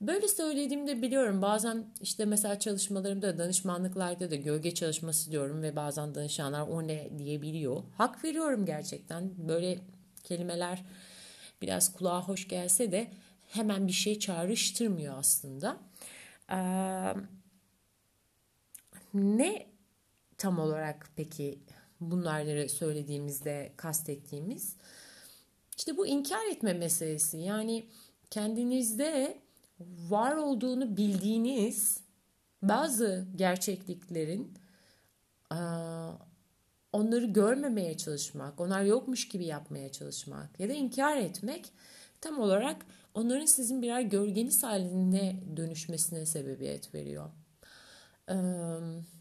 Böyle 0.00 0.28
söylediğimde 0.28 1.02
biliyorum 1.02 1.42
bazen 1.42 1.86
işte 2.00 2.24
mesela 2.24 2.58
çalışmalarımda 2.58 3.38
danışmanlıklarda 3.38 4.30
da 4.30 4.34
gölge 4.34 4.74
çalışması 4.74 5.30
diyorum 5.30 5.62
ve 5.62 5.76
bazen 5.76 6.14
danışanlar 6.14 6.60
o 6.60 6.86
ne 6.86 7.18
diyebiliyor. 7.18 7.82
Hak 7.96 8.24
veriyorum 8.24 8.66
gerçekten 8.66 9.30
böyle 9.48 9.78
kelimeler 10.24 10.84
biraz 11.62 11.92
kulağa 11.92 12.22
hoş 12.22 12.48
gelse 12.48 12.92
de 12.92 13.10
hemen 13.48 13.86
bir 13.86 13.92
şey 13.92 14.18
çağrıştırmıyor 14.18 15.18
aslında. 15.18 15.76
Ee, 16.50 17.14
ne 19.14 19.66
tam 20.38 20.58
olarak 20.58 21.10
peki 21.16 21.58
bunları 22.00 22.68
söylediğimizde 22.68 23.72
kastettiğimiz? 23.76 24.76
İşte 25.76 25.96
bu 25.96 26.06
inkar 26.06 26.46
etme 26.50 26.72
meselesi. 26.72 27.38
Yani 27.38 27.86
kendinizde 28.30 29.38
var 30.08 30.36
olduğunu 30.36 30.96
bildiğiniz 30.96 32.00
bazı 32.62 33.26
gerçekliklerin 33.36 34.58
onları 36.92 37.24
görmemeye 37.26 37.96
çalışmak, 37.96 38.60
onlar 38.60 38.82
yokmuş 38.82 39.28
gibi 39.28 39.44
yapmaya 39.44 39.92
çalışmak 39.92 40.60
ya 40.60 40.68
da 40.68 40.72
inkar 40.72 41.16
etmek 41.16 41.72
tam 42.20 42.38
olarak 42.38 42.86
onların 43.14 43.46
sizin 43.46 43.82
birer 43.82 44.00
gölgeniz 44.00 44.62
haline 44.62 45.42
dönüşmesine 45.56 46.26
sebebiyet 46.26 46.94
veriyor. 46.94 47.30
Ee, 48.28 48.34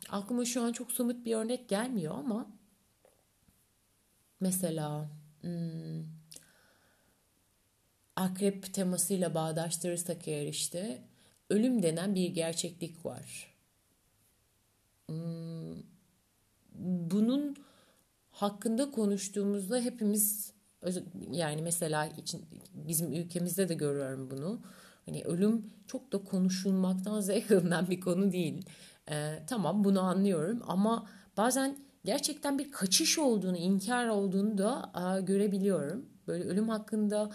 aklıma 0.09 0.45
şu 0.45 0.61
an 0.61 0.71
çok 0.71 0.91
somut 0.91 1.25
bir 1.25 1.35
örnek 1.35 1.69
gelmiyor 1.69 2.15
ama 2.15 2.51
mesela 4.39 5.09
hmm, 5.41 6.03
akrep 8.15 8.73
temasıyla 8.73 9.35
bağdaştırırsak 9.35 10.27
eğer 10.27 10.47
işte 10.47 11.01
ölüm 11.49 11.83
denen 11.83 12.15
bir 12.15 12.27
gerçeklik 12.27 13.05
var. 13.05 13.53
Hmm, 15.07 15.75
bunun 17.11 17.55
hakkında 18.31 18.91
konuştuğumuzda 18.91 19.79
hepimiz 19.79 20.53
yani 21.31 21.61
mesela 21.61 22.05
için, 22.05 22.45
bizim 22.73 23.13
ülkemizde 23.13 23.69
de 23.69 23.73
görüyorum 23.73 24.31
bunu. 24.31 24.61
Hani 25.05 25.23
ölüm 25.23 25.73
çok 25.87 26.11
da 26.11 26.23
konuşulmaktan 26.23 27.21
zevk 27.21 27.51
alınan 27.51 27.89
bir 27.89 27.99
konu 27.99 28.31
değil. 28.31 28.65
Ee, 29.11 29.39
tamam 29.47 29.83
bunu 29.83 30.01
anlıyorum 30.01 30.61
ama 30.67 31.07
bazen 31.37 31.77
gerçekten 32.05 32.59
bir 32.59 32.71
kaçış 32.71 33.19
olduğunu, 33.19 33.57
inkar 33.57 34.07
olduğunu 34.07 34.57
da 34.57 34.93
a, 34.93 35.19
görebiliyorum. 35.19 36.05
Böyle 36.27 36.43
ölüm 36.43 36.69
hakkında 36.69 37.31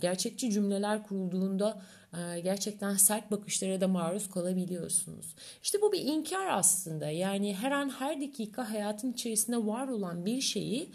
gerçekçi 0.00 0.50
cümleler 0.50 1.02
kurulduğunda 1.02 1.82
e, 2.18 2.40
gerçekten 2.40 2.94
sert 2.94 3.30
bakışlara 3.30 3.80
da 3.80 3.88
maruz 3.88 4.30
kalabiliyorsunuz. 4.30 5.34
İşte 5.62 5.82
bu 5.82 5.92
bir 5.92 6.00
inkar 6.00 6.46
aslında. 6.46 7.10
Yani 7.10 7.54
her 7.56 7.70
an 7.70 7.88
her 7.88 8.20
dakika 8.20 8.70
hayatın 8.70 9.12
içerisinde 9.12 9.66
var 9.66 9.88
olan 9.88 10.26
bir 10.26 10.40
şeyi 10.40 10.92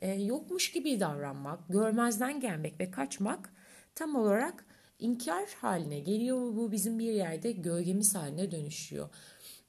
e, 0.00 0.12
yokmuş 0.12 0.72
gibi 0.72 1.00
davranmak, 1.00 1.68
görmezden 1.68 2.40
gelmek 2.40 2.80
ve 2.80 2.90
kaçmak 2.90 3.52
tam 3.94 4.16
olarak 4.16 4.64
inkar 4.98 5.44
haline 5.60 6.00
geliyor. 6.00 6.56
Bu 6.56 6.72
bizim 6.72 6.98
bir 6.98 7.12
yerde 7.12 7.52
gölgemiz 7.52 8.14
haline 8.14 8.50
dönüşüyor. 8.50 9.08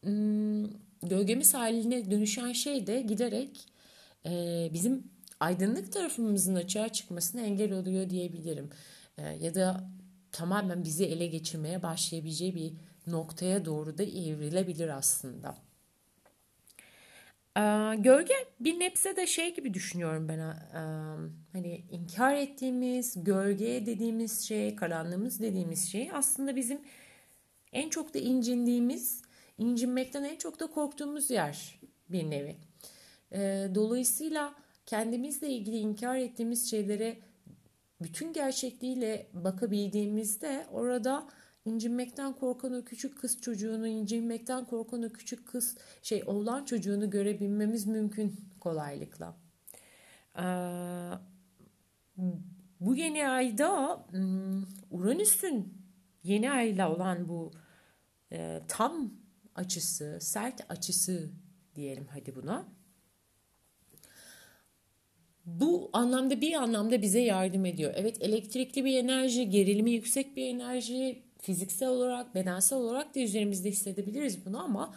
Hmm, 0.03 0.63
gölgemiz 1.03 1.53
haline 1.53 2.11
dönüşen 2.11 2.51
şey 2.51 2.87
de 2.87 3.01
giderek 3.01 3.65
e, 4.25 4.69
bizim 4.73 5.03
aydınlık 5.39 5.93
tarafımızın 5.93 6.55
açığa 6.55 6.89
çıkmasına 6.89 7.41
engel 7.41 7.73
oluyor 7.73 8.09
diyebilirim. 8.09 8.69
E, 9.17 9.23
ya 9.27 9.55
da 9.55 9.89
tamamen 10.31 10.83
bizi 10.83 11.05
ele 11.05 11.27
geçirmeye 11.27 11.83
başlayabileceği 11.83 12.55
bir 12.55 12.73
noktaya 13.11 13.65
doğru 13.65 13.97
da 13.97 14.03
evrilebilir 14.03 14.87
aslında. 14.87 15.55
Ee, 17.57 17.95
gölge 17.97 18.33
bir 18.59 18.79
nebze 18.79 19.15
de 19.15 19.27
şey 19.27 19.55
gibi 19.55 19.73
düşünüyorum 19.73 20.27
ben. 20.27 20.39
E, 20.39 20.53
hani 21.53 21.83
inkar 21.91 22.35
ettiğimiz, 22.35 23.23
gölge 23.23 23.85
dediğimiz 23.85 24.41
şey, 24.41 24.75
karanlığımız 24.75 25.39
dediğimiz 25.39 25.91
şey 25.91 26.09
aslında 26.13 26.55
bizim 26.55 26.81
en 27.73 27.89
çok 27.89 28.13
da 28.13 28.19
incindiğimiz, 28.19 29.21
incinmekten 29.59 30.23
en 30.23 30.35
çok 30.35 30.59
da 30.59 30.67
korktuğumuz 30.67 31.29
yer 31.29 31.79
bir 32.09 32.29
nevi. 32.29 32.57
Ee, 33.31 33.67
dolayısıyla 33.75 34.55
kendimizle 34.85 35.49
ilgili 35.49 35.77
inkar 35.77 36.15
ettiğimiz 36.15 36.69
şeylere 36.69 37.17
bütün 38.01 38.33
gerçekliğiyle 38.33 39.29
bakabildiğimizde 39.33 40.65
orada 40.71 41.27
incinmekten 41.65 42.33
korkan 42.33 42.73
o 42.73 42.85
küçük 42.85 43.17
kız 43.17 43.41
çocuğunu, 43.41 43.87
incinmekten 43.87 44.65
korkan 44.65 45.03
o 45.03 45.09
küçük 45.09 45.47
kız 45.47 45.77
şey 46.01 46.23
oğlan 46.25 46.65
çocuğunu 46.65 47.09
görebilmemiz 47.09 47.87
mümkün 47.87 48.35
kolaylıkla. 48.59 49.37
Ee, 50.37 50.41
bu 52.79 52.95
yeni 52.95 53.27
ayda 53.27 54.03
hmm, 54.09 54.63
Uranüs'ün 54.91 55.73
yeni 56.23 56.51
ayla 56.51 56.91
olan 56.95 57.29
bu 57.29 57.51
e, 58.31 58.61
tam 58.67 59.11
açısı, 59.59 60.17
sert 60.21 60.71
açısı 60.71 61.29
diyelim 61.75 62.07
hadi 62.11 62.35
buna 62.35 62.65
bu 65.45 65.89
anlamda 65.93 66.41
bir 66.41 66.53
anlamda 66.53 67.01
bize 67.01 67.19
yardım 67.19 67.65
ediyor. 67.65 67.93
Evet 67.95 68.17
elektrikli 68.21 68.85
bir 68.85 68.97
enerji, 68.97 69.49
gerilimi 69.49 69.91
yüksek 69.91 70.35
bir 70.35 70.47
enerji, 70.47 71.23
fiziksel 71.41 71.89
olarak, 71.89 72.35
bedensel 72.35 72.79
olarak 72.79 73.15
da 73.15 73.19
üzerimizde 73.19 73.69
hissedebiliriz 73.69 74.45
bunu 74.45 74.63
ama 74.63 74.95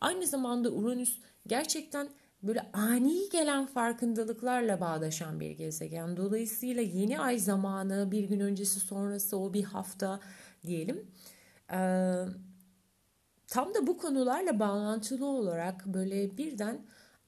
aynı 0.00 0.26
zamanda 0.26 0.70
Uranüs 0.70 1.18
gerçekten 1.46 2.08
böyle 2.42 2.70
ani 2.72 3.28
gelen 3.32 3.66
farkındalıklarla 3.66 4.80
bağdaşan 4.80 5.40
bir 5.40 5.50
gezegen. 5.50 6.16
Dolayısıyla 6.16 6.82
yeni 6.82 7.20
ay 7.20 7.38
zamanı, 7.38 8.10
bir 8.10 8.24
gün 8.24 8.40
öncesi 8.40 8.80
sonrası 8.80 9.38
o 9.38 9.54
bir 9.54 9.64
hafta 9.64 10.20
diyelim. 10.66 11.06
Ee, 11.72 11.76
tam 13.54 13.74
da 13.74 13.86
bu 13.86 13.98
konularla 13.98 14.58
bağlantılı 14.58 15.26
olarak 15.26 15.86
böyle 15.86 16.36
birden 16.36 16.78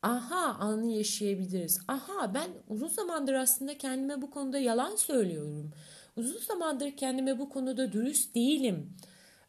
aha 0.02 0.54
anı 0.60 0.86
yaşayabiliriz. 0.86 1.80
Aha 1.88 2.34
ben 2.34 2.50
uzun 2.68 2.88
zamandır 2.88 3.34
aslında 3.34 3.78
kendime 3.78 4.22
bu 4.22 4.30
konuda 4.30 4.58
yalan 4.58 4.96
söylüyorum. 4.96 5.70
Uzun 6.16 6.38
zamandır 6.38 6.96
kendime 6.96 7.38
bu 7.38 7.48
konuda 7.48 7.92
dürüst 7.92 8.34
değilim. 8.34 8.96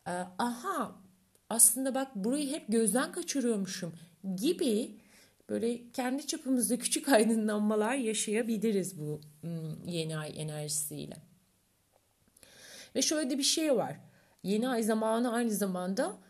Ee, 0.07 0.11
aha 0.37 0.95
aslında 1.49 1.95
bak 1.95 2.15
burayı 2.15 2.51
hep 2.51 2.65
gözden 2.67 3.11
kaçırıyormuşum 3.11 3.93
gibi 4.35 4.97
böyle 5.49 5.91
kendi 5.91 6.27
çapımızda 6.27 6.79
küçük 6.79 7.09
aydınlanmalar 7.13 7.93
yaşayabiliriz 7.93 8.99
bu 8.99 9.21
yeni 9.85 10.17
ay 10.17 10.41
enerjisiyle. 10.41 11.17
Ve 12.95 13.01
şöyle 13.01 13.29
de 13.29 13.37
bir 13.37 13.43
şey 13.43 13.75
var. 13.75 13.99
Yeni 14.43 14.69
ay 14.69 14.83
zamanı 14.83 15.33
aynı 15.33 15.51
zamanda 15.51 16.26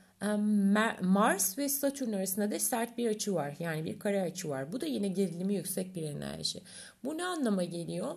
Mars 1.02 1.58
ve 1.58 1.70
Satürn 1.70 2.14
arasında 2.14 2.52
da 2.52 2.60
sert 2.60 2.98
bir 2.98 3.08
açı 3.08 3.34
var. 3.34 3.56
Yani 3.60 3.86
bir 3.86 4.00
kare 4.00 4.22
açı 4.22 4.50
var. 4.50 4.72
Bu 4.72 4.82
da 4.82 4.86
yine 4.86 5.08
gerilimi 5.08 5.56
yüksek 5.56 5.96
bir 5.96 6.02
enerji. 6.02 6.62
Bu 7.04 7.18
ne 7.18 7.26
anlama 7.26 7.64
geliyor? 7.64 8.16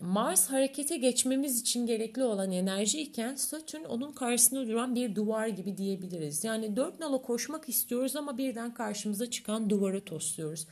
Mars 0.00 0.50
harekete 0.50 0.96
geçmemiz 0.96 1.60
için 1.60 1.86
gerekli 1.86 2.24
olan 2.24 2.52
enerji 2.52 3.00
iken 3.00 3.34
Satürn 3.34 3.84
onun 3.84 4.12
karşısında 4.12 4.66
duran 4.66 4.94
bir 4.94 5.14
duvar 5.14 5.46
gibi 5.46 5.76
diyebiliriz. 5.76 6.44
Yani 6.44 6.76
dört 6.76 7.00
nala 7.00 7.22
koşmak 7.22 7.68
istiyoruz 7.68 8.16
ama 8.16 8.38
birden 8.38 8.74
karşımıza 8.74 9.30
çıkan 9.30 9.70
duvara 9.70 10.04
tosluyoruz 10.04 10.66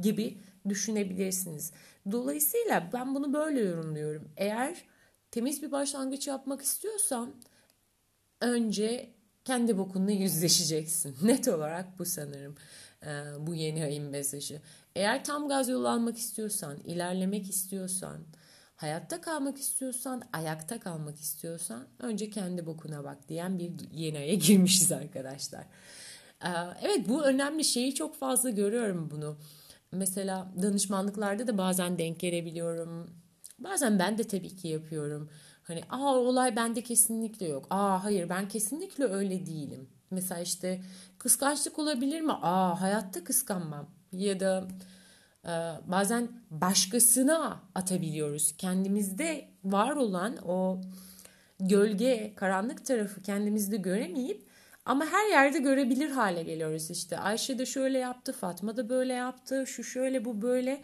gibi 0.00 0.38
düşünebilirsiniz. 0.68 1.72
Dolayısıyla 2.12 2.90
ben 2.92 3.14
bunu 3.14 3.32
böyle 3.32 3.60
yorumluyorum. 3.60 4.30
Eğer 4.36 4.76
temiz 5.30 5.62
bir 5.62 5.72
başlangıç 5.72 6.28
yapmak 6.28 6.62
istiyorsan 6.62 7.34
önce 8.40 9.17
kendi 9.48 9.78
bokunla 9.78 10.10
yüzleşeceksin. 10.10 11.16
Net 11.22 11.48
olarak 11.48 11.98
bu 11.98 12.04
sanırım 12.04 12.54
e, 13.02 13.08
bu 13.46 13.54
yeni 13.54 13.84
ayın 13.84 14.04
mesajı. 14.04 14.60
Eğer 14.96 15.24
tam 15.24 15.48
gaz 15.48 15.68
yol 15.68 15.84
almak 15.84 16.18
istiyorsan, 16.18 16.76
ilerlemek 16.76 17.50
istiyorsan, 17.50 18.18
hayatta 18.76 19.20
kalmak 19.20 19.58
istiyorsan, 19.58 20.22
ayakta 20.32 20.80
kalmak 20.80 21.20
istiyorsan 21.20 21.86
önce 21.98 22.30
kendi 22.30 22.66
bokuna 22.66 23.04
bak 23.04 23.28
diyen 23.28 23.58
bir 23.58 23.72
yeni 23.92 24.18
aya 24.18 24.34
girmişiz 24.46 24.92
arkadaşlar. 24.92 25.64
E, 26.44 26.50
evet 26.82 27.08
bu 27.08 27.24
önemli 27.24 27.64
şeyi 27.64 27.94
çok 27.94 28.16
fazla 28.16 28.50
görüyorum 28.50 29.10
bunu. 29.10 29.38
Mesela 29.92 30.52
danışmanlıklarda 30.62 31.46
da 31.46 31.58
bazen 31.58 31.98
denk 31.98 32.20
gelebiliyorum. 32.20 33.10
Bazen 33.58 33.98
ben 33.98 34.18
de 34.18 34.24
tabii 34.24 34.56
ki 34.56 34.68
yapıyorum. 34.68 35.30
Hani 35.68 35.82
aa 35.90 36.14
olay 36.14 36.56
bende 36.56 36.82
kesinlikle 36.82 37.48
yok. 37.48 37.66
Aa 37.70 38.04
hayır 38.04 38.28
ben 38.28 38.48
kesinlikle 38.48 39.04
öyle 39.04 39.46
değilim 39.46 39.88
Mesela 40.10 40.40
işte 40.40 40.80
kıskançlık 41.18 41.78
olabilir 41.78 42.20
mi? 42.20 42.32
Aa 42.32 42.80
hayatta 42.80 43.24
kıskanmam. 43.24 43.90
Ya 44.12 44.40
da 44.40 44.68
e, 45.44 45.52
bazen 45.86 46.28
başkasına 46.50 47.60
atabiliyoruz. 47.74 48.56
Kendimizde 48.58 49.48
var 49.64 49.96
olan 49.96 50.36
o 50.46 50.80
gölge, 51.60 52.32
karanlık 52.36 52.86
tarafı 52.86 53.22
kendimizde 53.22 53.76
göremeyip 53.76 54.48
ama 54.84 55.06
her 55.06 55.28
yerde 55.28 55.58
görebilir 55.58 56.10
hale 56.10 56.42
geliyoruz 56.42 56.90
işte. 56.90 57.18
Ayşe 57.18 57.58
de 57.58 57.66
şöyle 57.66 57.98
yaptı, 57.98 58.32
Fatma 58.32 58.76
da 58.76 58.88
böyle 58.88 59.12
yaptı, 59.12 59.66
şu 59.66 59.84
şöyle 59.84 60.24
bu 60.24 60.42
böyle. 60.42 60.82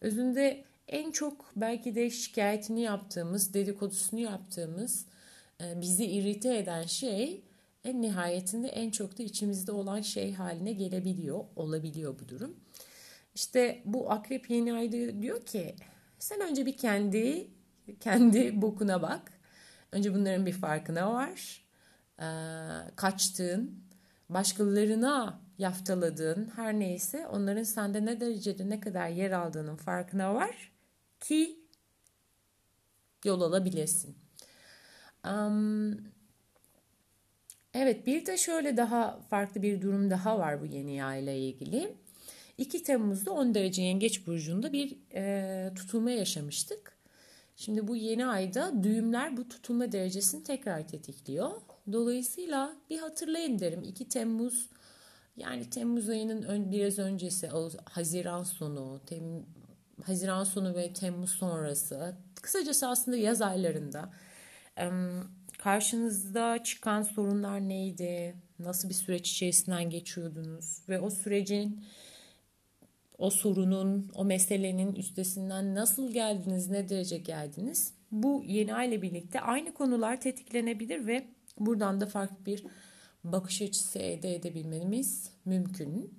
Özünde 0.00 0.64
en 0.88 1.10
çok 1.10 1.50
belki 1.56 1.94
de 1.94 2.10
şikayetini 2.10 2.80
yaptığımız, 2.80 3.54
dedikodusunu 3.54 4.20
yaptığımız, 4.20 5.06
e, 5.62 5.80
bizi 5.80 6.04
irite 6.04 6.58
eden 6.58 6.82
şey 6.82 7.44
en 7.84 8.02
nihayetinde 8.02 8.68
en 8.68 8.90
çok 8.90 9.18
da 9.18 9.22
içimizde 9.22 9.72
olan 9.72 10.00
şey 10.00 10.34
haline 10.34 10.72
gelebiliyor, 10.72 11.44
olabiliyor 11.56 12.18
bu 12.18 12.28
durum. 12.28 12.56
İşte 13.34 13.82
bu 13.84 14.10
akrep 14.10 14.50
yeni 14.50 14.72
ayda 14.72 15.22
diyor 15.22 15.46
ki 15.46 15.74
sen 16.18 16.40
önce 16.40 16.66
bir 16.66 16.76
kendi 16.76 17.50
kendi 18.00 18.62
bokuna 18.62 19.02
bak. 19.02 19.32
Önce 19.92 20.14
bunların 20.14 20.46
bir 20.46 20.52
farkına 20.52 21.14
var. 21.14 21.64
Ee, 22.20 22.24
kaçtığın, 22.96 23.84
başkalarına 24.28 25.40
yaftaladığın 25.58 26.52
her 26.56 26.78
neyse 26.78 27.26
onların 27.26 27.62
sende 27.62 28.04
ne 28.04 28.20
derecede 28.20 28.68
ne 28.70 28.80
kadar 28.80 29.08
yer 29.08 29.30
aldığının 29.30 29.76
farkına 29.76 30.34
var 30.34 30.77
ki 31.20 31.58
yol 33.24 33.40
alabilirsin. 33.40 34.16
Um, 35.24 35.92
evet 37.74 38.06
bir 38.06 38.26
de 38.26 38.36
şöyle 38.36 38.76
daha 38.76 39.20
farklı 39.30 39.62
bir 39.62 39.82
durum 39.82 40.10
daha 40.10 40.38
var 40.38 40.62
bu 40.62 40.66
yeni 40.66 41.04
ay 41.04 41.22
ile 41.24 41.38
ilgili. 41.38 41.94
2 42.58 42.82
Temmuz'da 42.82 43.32
10 43.32 43.54
derece 43.54 43.82
yengeç 43.82 44.26
burcunda 44.26 44.72
bir 44.72 44.96
e, 45.14 45.74
tutulma 45.74 46.10
yaşamıştık. 46.10 46.98
Şimdi 47.56 47.88
bu 47.88 47.96
yeni 47.96 48.26
ayda 48.26 48.82
düğümler 48.82 49.36
bu 49.36 49.48
tutulma 49.48 49.92
derecesini 49.92 50.44
tekrar 50.44 50.88
tetikliyor. 50.88 51.50
Dolayısıyla 51.92 52.76
bir 52.90 52.98
hatırlayın 52.98 53.58
derim 53.58 53.82
2 53.82 54.08
Temmuz 54.08 54.68
yani 55.36 55.70
Temmuz 55.70 56.08
ayının 56.08 56.42
ön, 56.42 56.72
biraz 56.72 56.98
öncesi 56.98 57.50
Haziran 57.84 58.42
sonu, 58.42 59.00
tem, 59.06 59.46
Haziran 60.02 60.44
sonu 60.44 60.74
ve 60.74 60.92
Temmuz 60.92 61.30
sonrası 61.30 62.16
kısacası 62.42 62.88
aslında 62.88 63.16
yaz 63.16 63.42
aylarında 63.42 64.10
karşınızda 65.58 66.62
çıkan 66.64 67.02
sorunlar 67.02 67.60
neydi? 67.60 68.34
Nasıl 68.58 68.88
bir 68.88 68.94
süreç 68.94 69.30
içerisinden 69.30 69.90
geçiyordunuz? 69.90 70.78
Ve 70.88 71.00
o 71.00 71.10
sürecin 71.10 71.84
o 73.18 73.30
sorunun, 73.30 74.10
o 74.14 74.24
meselenin 74.24 74.94
üstesinden 74.94 75.74
nasıl 75.74 76.12
geldiniz, 76.12 76.68
ne 76.68 76.88
derece 76.88 77.18
geldiniz? 77.18 77.92
Bu 78.12 78.42
yeni 78.46 78.74
ay 78.74 78.88
ile 78.88 79.02
birlikte 79.02 79.40
aynı 79.40 79.74
konular 79.74 80.20
tetiklenebilir 80.20 81.06
ve 81.06 81.26
buradan 81.58 82.00
da 82.00 82.06
farklı 82.06 82.46
bir 82.46 82.64
bakış 83.24 83.62
açısı 83.62 83.98
elde 83.98 84.34
edebilmemiz 84.34 85.30
mümkün. 85.44 86.14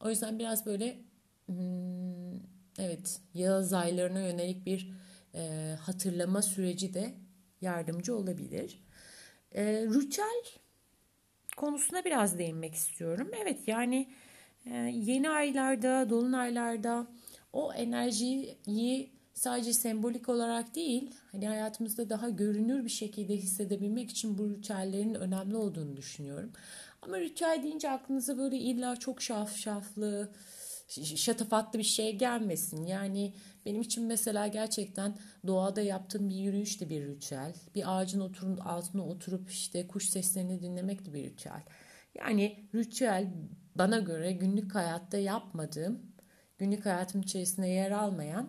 O 0.00 0.10
yüzden 0.10 0.38
biraz 0.38 0.66
böyle 0.66 0.98
hmm, 1.46 2.55
evet 2.78 3.20
yaz 3.34 3.72
aylarına 3.72 4.20
yönelik 4.20 4.66
bir 4.66 4.92
e, 5.34 5.74
hatırlama 5.80 6.42
süreci 6.42 6.94
de 6.94 7.14
yardımcı 7.60 8.16
olabilir. 8.16 8.82
E, 9.52 9.64
ritüel 9.64 10.44
konusuna 11.56 12.04
biraz 12.04 12.38
değinmek 12.38 12.74
istiyorum. 12.74 13.30
Evet 13.42 13.68
yani 13.68 14.08
e, 14.66 14.74
yeni 14.94 15.30
aylarda, 15.30 16.10
dolunaylarda 16.10 17.06
o 17.52 17.72
enerjiyi 17.72 19.16
sadece 19.34 19.72
sembolik 19.72 20.28
olarak 20.28 20.74
değil, 20.74 21.14
hani 21.32 21.48
hayatımızda 21.48 22.10
daha 22.10 22.28
görünür 22.28 22.84
bir 22.84 22.90
şekilde 22.90 23.36
hissedebilmek 23.36 24.10
için 24.10 24.38
bu 24.38 24.50
ritüellerin 24.50 25.14
önemli 25.14 25.56
olduğunu 25.56 25.96
düşünüyorum. 25.96 26.52
Ama 27.02 27.20
ritüel 27.20 27.60
deyince 27.62 27.90
aklınıza 27.90 28.38
böyle 28.38 28.56
illa 28.56 28.96
çok 28.96 29.22
şafşaflı, 29.22 30.32
şatafatlı 31.16 31.78
bir 31.78 31.84
şey 31.84 32.18
gelmesin. 32.18 32.86
Yani 32.86 33.34
benim 33.66 33.80
için 33.80 34.04
mesela 34.04 34.46
gerçekten 34.46 35.18
doğada 35.46 35.80
yaptığım 35.80 36.28
bir 36.28 36.34
yürüyüş 36.34 36.80
de 36.80 36.88
bir 36.88 37.06
ritüel. 37.06 37.54
Bir 37.74 37.96
ağacın 37.96 38.20
oturun 38.20 38.56
altına 38.56 39.06
oturup 39.06 39.50
işte 39.50 39.86
kuş 39.86 40.08
seslerini 40.08 40.62
dinlemek 40.62 41.06
de 41.06 41.14
bir 41.14 41.24
ritüel. 41.24 41.62
Yani 42.14 42.68
ritüel 42.74 43.34
bana 43.74 43.98
göre 43.98 44.32
günlük 44.32 44.74
hayatta 44.74 45.18
yapmadığım, 45.18 46.00
günlük 46.58 46.86
hayatım 46.86 47.20
içerisinde 47.20 47.66
yer 47.66 47.90
almayan 47.90 48.48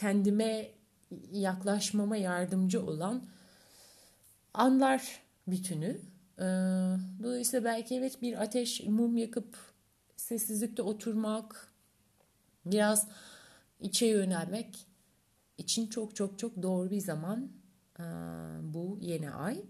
kendime 0.00 0.70
yaklaşmama 1.32 2.16
yardımcı 2.16 2.86
olan 2.86 3.28
anlar 4.54 5.20
bütünü. 5.46 6.00
Dolayısıyla 7.22 7.64
belki 7.64 7.94
evet 7.94 8.22
bir 8.22 8.42
ateş 8.42 8.80
mum 8.80 9.16
yakıp 9.16 9.56
sessizlikte 10.16 10.82
oturmak, 10.82 11.72
biraz 12.66 13.08
içe 13.80 14.06
yönelmek 14.06 14.86
için 15.58 15.86
çok 15.86 16.16
çok 16.16 16.38
çok 16.38 16.62
doğru 16.62 16.90
bir 16.90 17.00
zaman 17.00 17.48
bu 18.62 18.98
yeni 19.00 19.30
ay. 19.30 19.62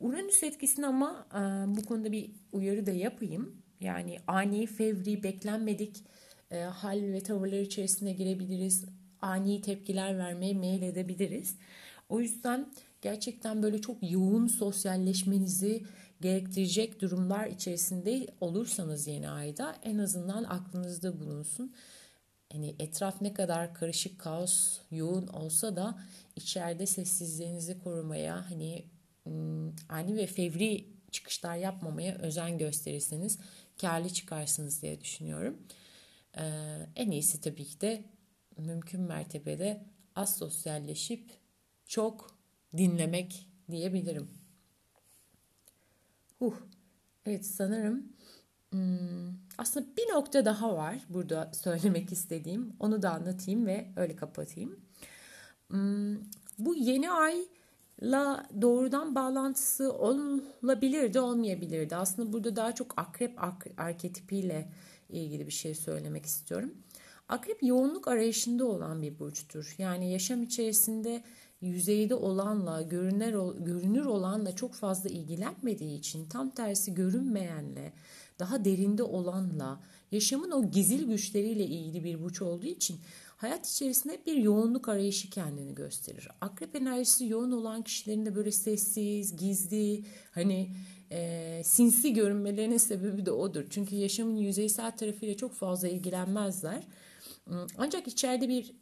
Uranüs 0.00 0.42
etkisini 0.42 0.86
ama 0.86 1.26
bu 1.76 1.84
konuda 1.84 2.12
bir 2.12 2.30
uyarı 2.52 2.86
da 2.86 2.90
yapayım. 2.90 3.62
Yani 3.80 4.18
ani, 4.26 4.66
fevri, 4.66 5.22
beklenmedik 5.22 6.04
hal 6.70 7.02
ve 7.02 7.20
tavırlar 7.22 7.60
içerisine 7.60 8.12
girebiliriz. 8.12 8.84
Ani 9.22 9.60
tepkiler 9.60 10.18
vermeye 10.18 10.54
meyil 10.54 10.82
edebiliriz. 10.82 11.56
O 12.08 12.20
yüzden 12.20 12.72
gerçekten 13.06 13.62
böyle 13.62 13.80
çok 13.80 13.96
yoğun 14.02 14.46
sosyalleşmenizi 14.46 15.84
gerektirecek 16.20 17.00
durumlar 17.00 17.46
içerisinde 17.46 18.26
olursanız 18.40 19.06
yeni 19.06 19.28
ayda 19.28 19.76
en 19.82 19.98
azından 19.98 20.44
aklınızda 20.44 21.20
bulunsun. 21.20 21.74
Hani 22.52 22.74
etraf 22.78 23.20
ne 23.20 23.34
kadar 23.34 23.74
karışık, 23.74 24.18
kaos, 24.18 24.78
yoğun 24.90 25.26
olsa 25.26 25.76
da 25.76 25.98
içeride 26.36 26.86
sessizliğinizi 26.86 27.78
korumaya, 27.78 28.50
hani 28.50 28.84
ani 29.88 30.16
ve 30.16 30.26
fevri 30.26 30.88
çıkışlar 31.10 31.56
yapmamaya 31.56 32.14
özen 32.14 32.58
gösterirseniz 32.58 33.38
karlı 33.80 34.08
çıkarsınız 34.08 34.82
diye 34.82 35.00
düşünüyorum. 35.00 35.58
En 36.96 37.10
iyisi 37.10 37.40
tabii 37.40 37.64
ki 37.64 37.80
de 37.80 38.04
mümkün 38.58 39.00
mertebede 39.00 39.84
az 40.14 40.36
sosyalleşip 40.36 41.30
çok 41.86 42.35
dinlemek 42.78 43.48
diyebilirim. 43.70 44.28
Huh. 46.38 46.54
Evet 47.26 47.46
sanırım 47.46 48.12
hmm, 48.70 49.28
aslında 49.58 49.86
bir 49.96 50.14
nokta 50.14 50.44
daha 50.44 50.76
var 50.76 50.98
burada 51.08 51.50
söylemek 51.54 52.12
istediğim. 52.12 52.72
Onu 52.80 53.02
da 53.02 53.10
anlatayım 53.10 53.66
ve 53.66 53.86
öyle 53.96 54.16
kapatayım. 54.16 54.80
Hmm, 55.68 56.16
bu 56.58 56.74
yeni 56.74 57.10
ayla 57.10 58.46
doğrudan 58.60 59.14
bağlantısı 59.14 59.92
olabilirdi 59.92 61.20
olmayabilirdi. 61.20 61.96
Aslında 61.96 62.32
burada 62.32 62.56
daha 62.56 62.74
çok 62.74 62.98
akrep 62.98 63.38
arketipiyle 63.76 64.72
ilgili 65.08 65.46
bir 65.46 65.52
şey 65.52 65.74
söylemek 65.74 66.26
istiyorum. 66.26 66.74
Akrep 67.28 67.62
yoğunluk 67.62 68.08
arayışında 68.08 68.64
olan 68.64 69.02
bir 69.02 69.18
burçtur. 69.18 69.74
Yani 69.78 70.12
yaşam 70.12 70.42
içerisinde 70.42 71.22
yüzeyde 71.60 72.14
olanla, 72.14 72.82
görünür, 72.82 73.64
görünür 73.64 74.04
olanla 74.04 74.56
çok 74.56 74.74
fazla 74.74 75.10
ilgilenmediği 75.10 75.98
için 75.98 76.28
tam 76.28 76.50
tersi 76.50 76.94
görünmeyenle, 76.94 77.92
daha 78.38 78.64
derinde 78.64 79.02
olanla, 79.02 79.80
yaşamın 80.12 80.50
o 80.50 80.70
gizil 80.70 81.08
güçleriyle 81.08 81.66
ilgili 81.66 82.04
bir 82.04 82.22
burç 82.22 82.42
olduğu 82.42 82.66
için 82.66 83.00
hayat 83.36 83.68
içerisinde 83.68 84.18
bir 84.26 84.36
yoğunluk 84.36 84.88
arayışı 84.88 85.30
kendini 85.30 85.74
gösterir. 85.74 86.28
Akrep 86.40 86.76
enerjisi 86.76 87.26
yoğun 87.26 87.52
olan 87.52 87.82
kişilerin 87.82 88.26
de 88.26 88.34
böyle 88.34 88.50
sessiz, 88.50 89.36
gizli, 89.36 90.04
hani 90.30 90.70
e, 91.10 91.62
sinsi 91.64 92.12
görünmelerinin 92.12 92.76
sebebi 92.76 93.26
de 93.26 93.32
odur. 93.32 93.64
Çünkü 93.70 93.96
yaşamın 93.96 94.36
yüzeysel 94.36 94.96
tarafıyla 94.96 95.36
çok 95.36 95.54
fazla 95.54 95.88
ilgilenmezler. 95.88 96.86
Ancak 97.78 98.06
içeride 98.06 98.48
bir 98.48 98.72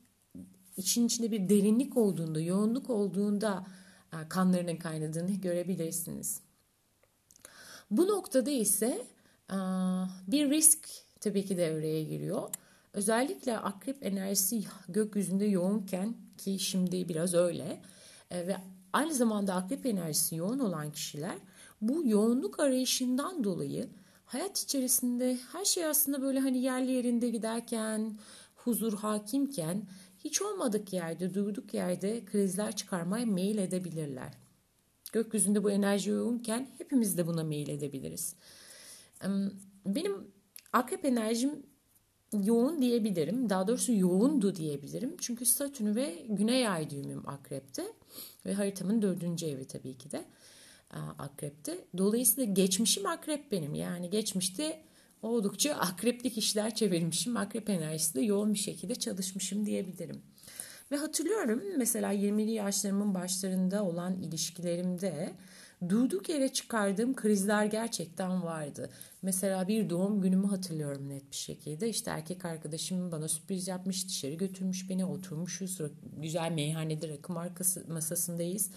için 0.76 1.06
içinde 1.06 1.30
bir 1.30 1.48
derinlik 1.48 1.96
olduğunda, 1.96 2.40
yoğunluk 2.40 2.90
olduğunda 2.90 3.66
e, 4.12 4.28
kanlarının 4.28 4.76
kaynadığını 4.76 5.30
görebilirsiniz. 5.32 6.40
Bu 7.90 8.06
noktada 8.08 8.50
ise 8.50 9.06
e, 9.50 9.56
bir 10.28 10.50
risk 10.50 10.88
tabii 11.20 11.44
ki 11.44 11.56
devreye 11.56 12.04
giriyor. 12.04 12.50
Özellikle 12.92 13.58
akrep 13.58 14.06
enerjisi 14.06 14.64
gökyüzünde 14.88 15.44
yoğunken 15.44 16.14
ki 16.38 16.58
şimdi 16.58 17.08
biraz 17.08 17.34
öyle 17.34 17.80
e, 18.30 18.46
ve 18.46 18.56
Aynı 18.94 19.14
zamanda 19.14 19.54
akrep 19.54 19.86
enerjisi 19.86 20.36
yoğun 20.36 20.58
olan 20.58 20.92
kişiler 20.92 21.34
bu 21.80 22.02
yoğunluk 22.06 22.60
arayışından 22.60 23.44
dolayı 23.44 23.88
hayat 24.26 24.58
içerisinde 24.58 25.38
her 25.52 25.64
şey 25.64 25.86
aslında 25.86 26.22
böyle 26.22 26.40
hani 26.40 26.58
yerli 26.58 26.92
yerinde 26.92 27.30
giderken, 27.30 28.18
huzur 28.54 28.92
hakimken 28.98 29.82
hiç 30.24 30.42
olmadık 30.42 30.92
yerde, 30.92 31.34
durduk 31.34 31.74
yerde 31.74 32.24
krizler 32.24 32.76
çıkarmaya 32.76 33.26
meyil 33.26 33.58
edebilirler. 33.58 34.32
Gökyüzünde 35.12 35.64
bu 35.64 35.70
enerji 35.70 36.10
yoğunken 36.10 36.68
hepimiz 36.78 37.18
de 37.18 37.26
buna 37.26 37.44
meyil 37.44 37.68
edebiliriz. 37.68 38.36
Benim 39.86 40.30
akrep 40.72 41.04
enerjim 41.04 41.66
yoğun 42.42 42.82
diyebilirim. 42.82 43.50
Daha 43.50 43.68
doğrusu 43.68 43.92
yoğundu 43.92 44.54
diyebilirim. 44.54 45.16
Çünkü 45.20 45.46
Satürn 45.46 45.94
ve 45.94 46.26
Güney 46.28 46.68
Ay 46.68 46.90
düğümüm 46.90 47.28
akrepte. 47.28 47.92
Ve 48.46 48.54
haritamın 48.54 49.02
dördüncü 49.02 49.46
evi 49.46 49.64
tabii 49.64 49.98
ki 49.98 50.10
de 50.10 50.24
akrepte. 51.18 51.84
Dolayısıyla 51.96 52.52
geçmişim 52.52 53.06
akrep 53.06 53.52
benim. 53.52 53.74
Yani 53.74 54.10
geçmişte 54.10 54.80
oldukça 55.24 55.74
akreplik 55.74 56.38
işler 56.38 56.74
çevirmişim. 56.74 57.36
Akrep 57.36 57.70
enerjisi 57.70 58.14
de 58.14 58.20
yoğun 58.20 58.54
bir 58.54 58.58
şekilde 58.58 58.94
çalışmışım 58.94 59.66
diyebilirim. 59.66 60.22
Ve 60.90 60.96
hatırlıyorum 60.96 61.62
mesela 61.78 62.14
20'li 62.14 62.50
yaşlarımın 62.50 63.14
başlarında 63.14 63.84
olan 63.84 64.14
ilişkilerimde 64.22 65.32
durduk 65.88 66.28
yere 66.28 66.48
çıkardığım 66.48 67.16
krizler 67.16 67.64
gerçekten 67.64 68.42
vardı. 68.42 68.90
Mesela 69.22 69.68
bir 69.68 69.90
doğum 69.90 70.20
günümü 70.20 70.46
hatırlıyorum 70.46 71.08
net 71.08 71.30
bir 71.30 71.36
şekilde. 71.36 71.88
İşte 71.88 72.10
erkek 72.10 72.44
arkadaşım 72.44 73.12
bana 73.12 73.28
sürpriz 73.28 73.68
yapmış, 73.68 74.08
dışarı 74.08 74.34
götürmüş 74.34 74.90
beni, 74.90 75.04
oturmuşuz. 75.04 75.78
Güzel 76.16 76.52
meyhanede 76.52 77.08
rakı 77.08 77.32
markası 77.32 77.84
masasındayız. 77.88 78.70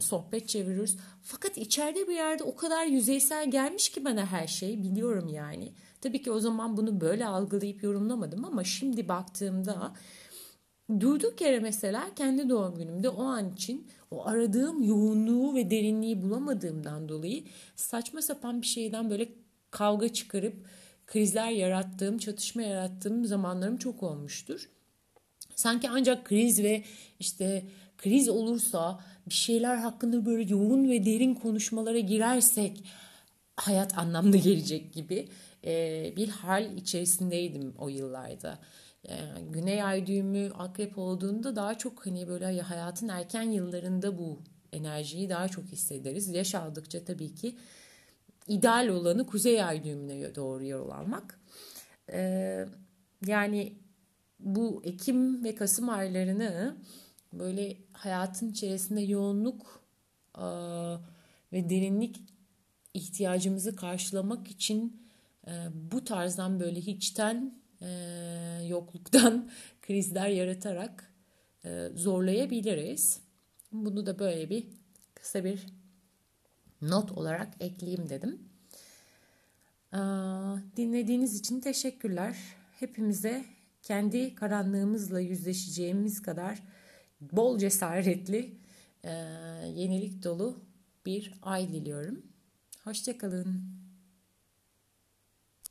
Sohbet 0.00 0.48
çeviriyoruz. 0.48 0.96
Fakat 1.22 1.58
içeride 1.58 2.08
bir 2.08 2.14
yerde 2.14 2.42
o 2.44 2.56
kadar 2.56 2.86
yüzeysel 2.86 3.50
gelmiş 3.50 3.88
ki 3.88 4.04
bana 4.04 4.26
her 4.26 4.46
şey 4.46 4.82
biliyorum 4.82 5.28
yani. 5.28 5.72
Tabii 6.00 6.22
ki 6.22 6.30
o 6.30 6.40
zaman 6.40 6.76
bunu 6.76 7.00
böyle 7.00 7.26
algılayıp 7.26 7.82
yorumlamadım 7.82 8.44
ama 8.44 8.64
şimdi 8.64 9.08
baktığımda 9.08 9.92
durduk 11.00 11.40
yere 11.40 11.60
mesela 11.60 12.14
kendi 12.16 12.48
doğum 12.48 12.74
günümde 12.74 13.08
o 13.08 13.22
an 13.22 13.52
için 13.52 13.86
o 14.10 14.26
aradığım 14.26 14.82
yoğunluğu 14.82 15.54
ve 15.54 15.70
derinliği 15.70 16.22
bulamadığımdan 16.22 17.08
dolayı 17.08 17.44
saçma 17.76 18.22
sapan 18.22 18.62
bir 18.62 18.66
şeyden 18.66 19.10
böyle 19.10 19.28
kavga 19.70 20.08
çıkarıp 20.08 20.54
krizler 21.06 21.50
yarattığım, 21.50 22.18
çatışma 22.18 22.62
yarattığım 22.62 23.24
zamanlarım 23.24 23.76
çok 23.76 24.02
olmuştur. 24.02 24.70
Sanki 25.56 25.90
ancak 25.90 26.24
kriz 26.24 26.62
ve 26.62 26.84
işte 27.18 27.64
kriz 28.02 28.28
olursa 28.28 29.00
bir 29.26 29.34
şeyler 29.34 29.76
hakkında 29.76 30.26
böyle 30.26 30.50
yoğun 30.50 30.90
ve 30.90 31.04
derin 31.04 31.34
konuşmalara 31.34 31.98
girersek 31.98 32.84
hayat 33.56 33.98
anlamlı 33.98 34.36
gelecek 34.36 34.92
gibi 34.92 35.28
bir 36.16 36.28
hal 36.28 36.76
içerisindeydim 36.76 37.74
o 37.78 37.88
yıllarda. 37.88 38.58
Güney 39.50 39.82
ay 39.82 40.06
düğümü 40.06 40.50
akrep 40.58 40.98
olduğunda 40.98 41.56
daha 41.56 41.78
çok 41.78 42.06
hani 42.06 42.28
böyle 42.28 42.60
hayatın 42.60 43.08
erken 43.08 43.42
yıllarında 43.42 44.18
bu 44.18 44.38
enerjiyi 44.72 45.28
daha 45.28 45.48
çok 45.48 45.64
hissederiz. 45.64 46.28
Yaş 46.28 46.54
aldıkça 46.54 47.04
tabii 47.04 47.34
ki 47.34 47.56
ideal 48.48 48.88
olanı 48.88 49.26
kuzey 49.26 49.62
ay 49.62 49.84
düğümüne 49.84 50.34
doğru 50.34 50.66
yol 50.66 50.90
almak. 50.90 51.40
Yani 53.26 53.72
bu 54.40 54.82
Ekim 54.84 55.44
ve 55.44 55.54
Kasım 55.54 55.88
aylarını 55.88 56.76
böyle 57.32 57.76
hayatın 57.92 58.48
içerisinde 58.50 59.00
yoğunluk 59.00 59.82
e, 60.38 60.44
ve 61.52 61.70
derinlik 61.70 62.20
ihtiyacımızı 62.94 63.76
karşılamak 63.76 64.48
için 64.48 65.06
e, 65.46 65.50
bu 65.92 66.04
tarzdan 66.04 66.60
böyle 66.60 66.80
hiçten 66.80 67.54
e, 67.80 67.88
yokluktan 68.66 69.50
krizler 69.82 70.28
yaratarak 70.28 71.12
e, 71.64 71.88
zorlayabiliriz. 71.94 73.20
Bunu 73.72 74.06
da 74.06 74.18
böyle 74.18 74.50
bir 74.50 74.66
kısa 75.14 75.44
bir 75.44 75.66
not 76.82 77.12
olarak 77.12 77.48
ekleyeyim 77.60 78.08
dedim. 78.08 78.38
E, 79.92 79.98
dinlediğiniz 80.76 81.38
için 81.38 81.60
teşekkürler. 81.60 82.36
Hepimize 82.80 83.44
kendi 83.82 84.34
karanlığımızla 84.34 85.20
yüzleşeceğimiz 85.20 86.22
kadar 86.22 86.62
bol 87.32 87.58
cesaretli, 87.58 88.56
e, 89.04 89.10
yenilik 89.74 90.24
dolu 90.24 90.64
bir 91.06 91.32
ay 91.42 91.68
diliyorum. 91.68 92.22
Hoşçakalın. 92.84 93.81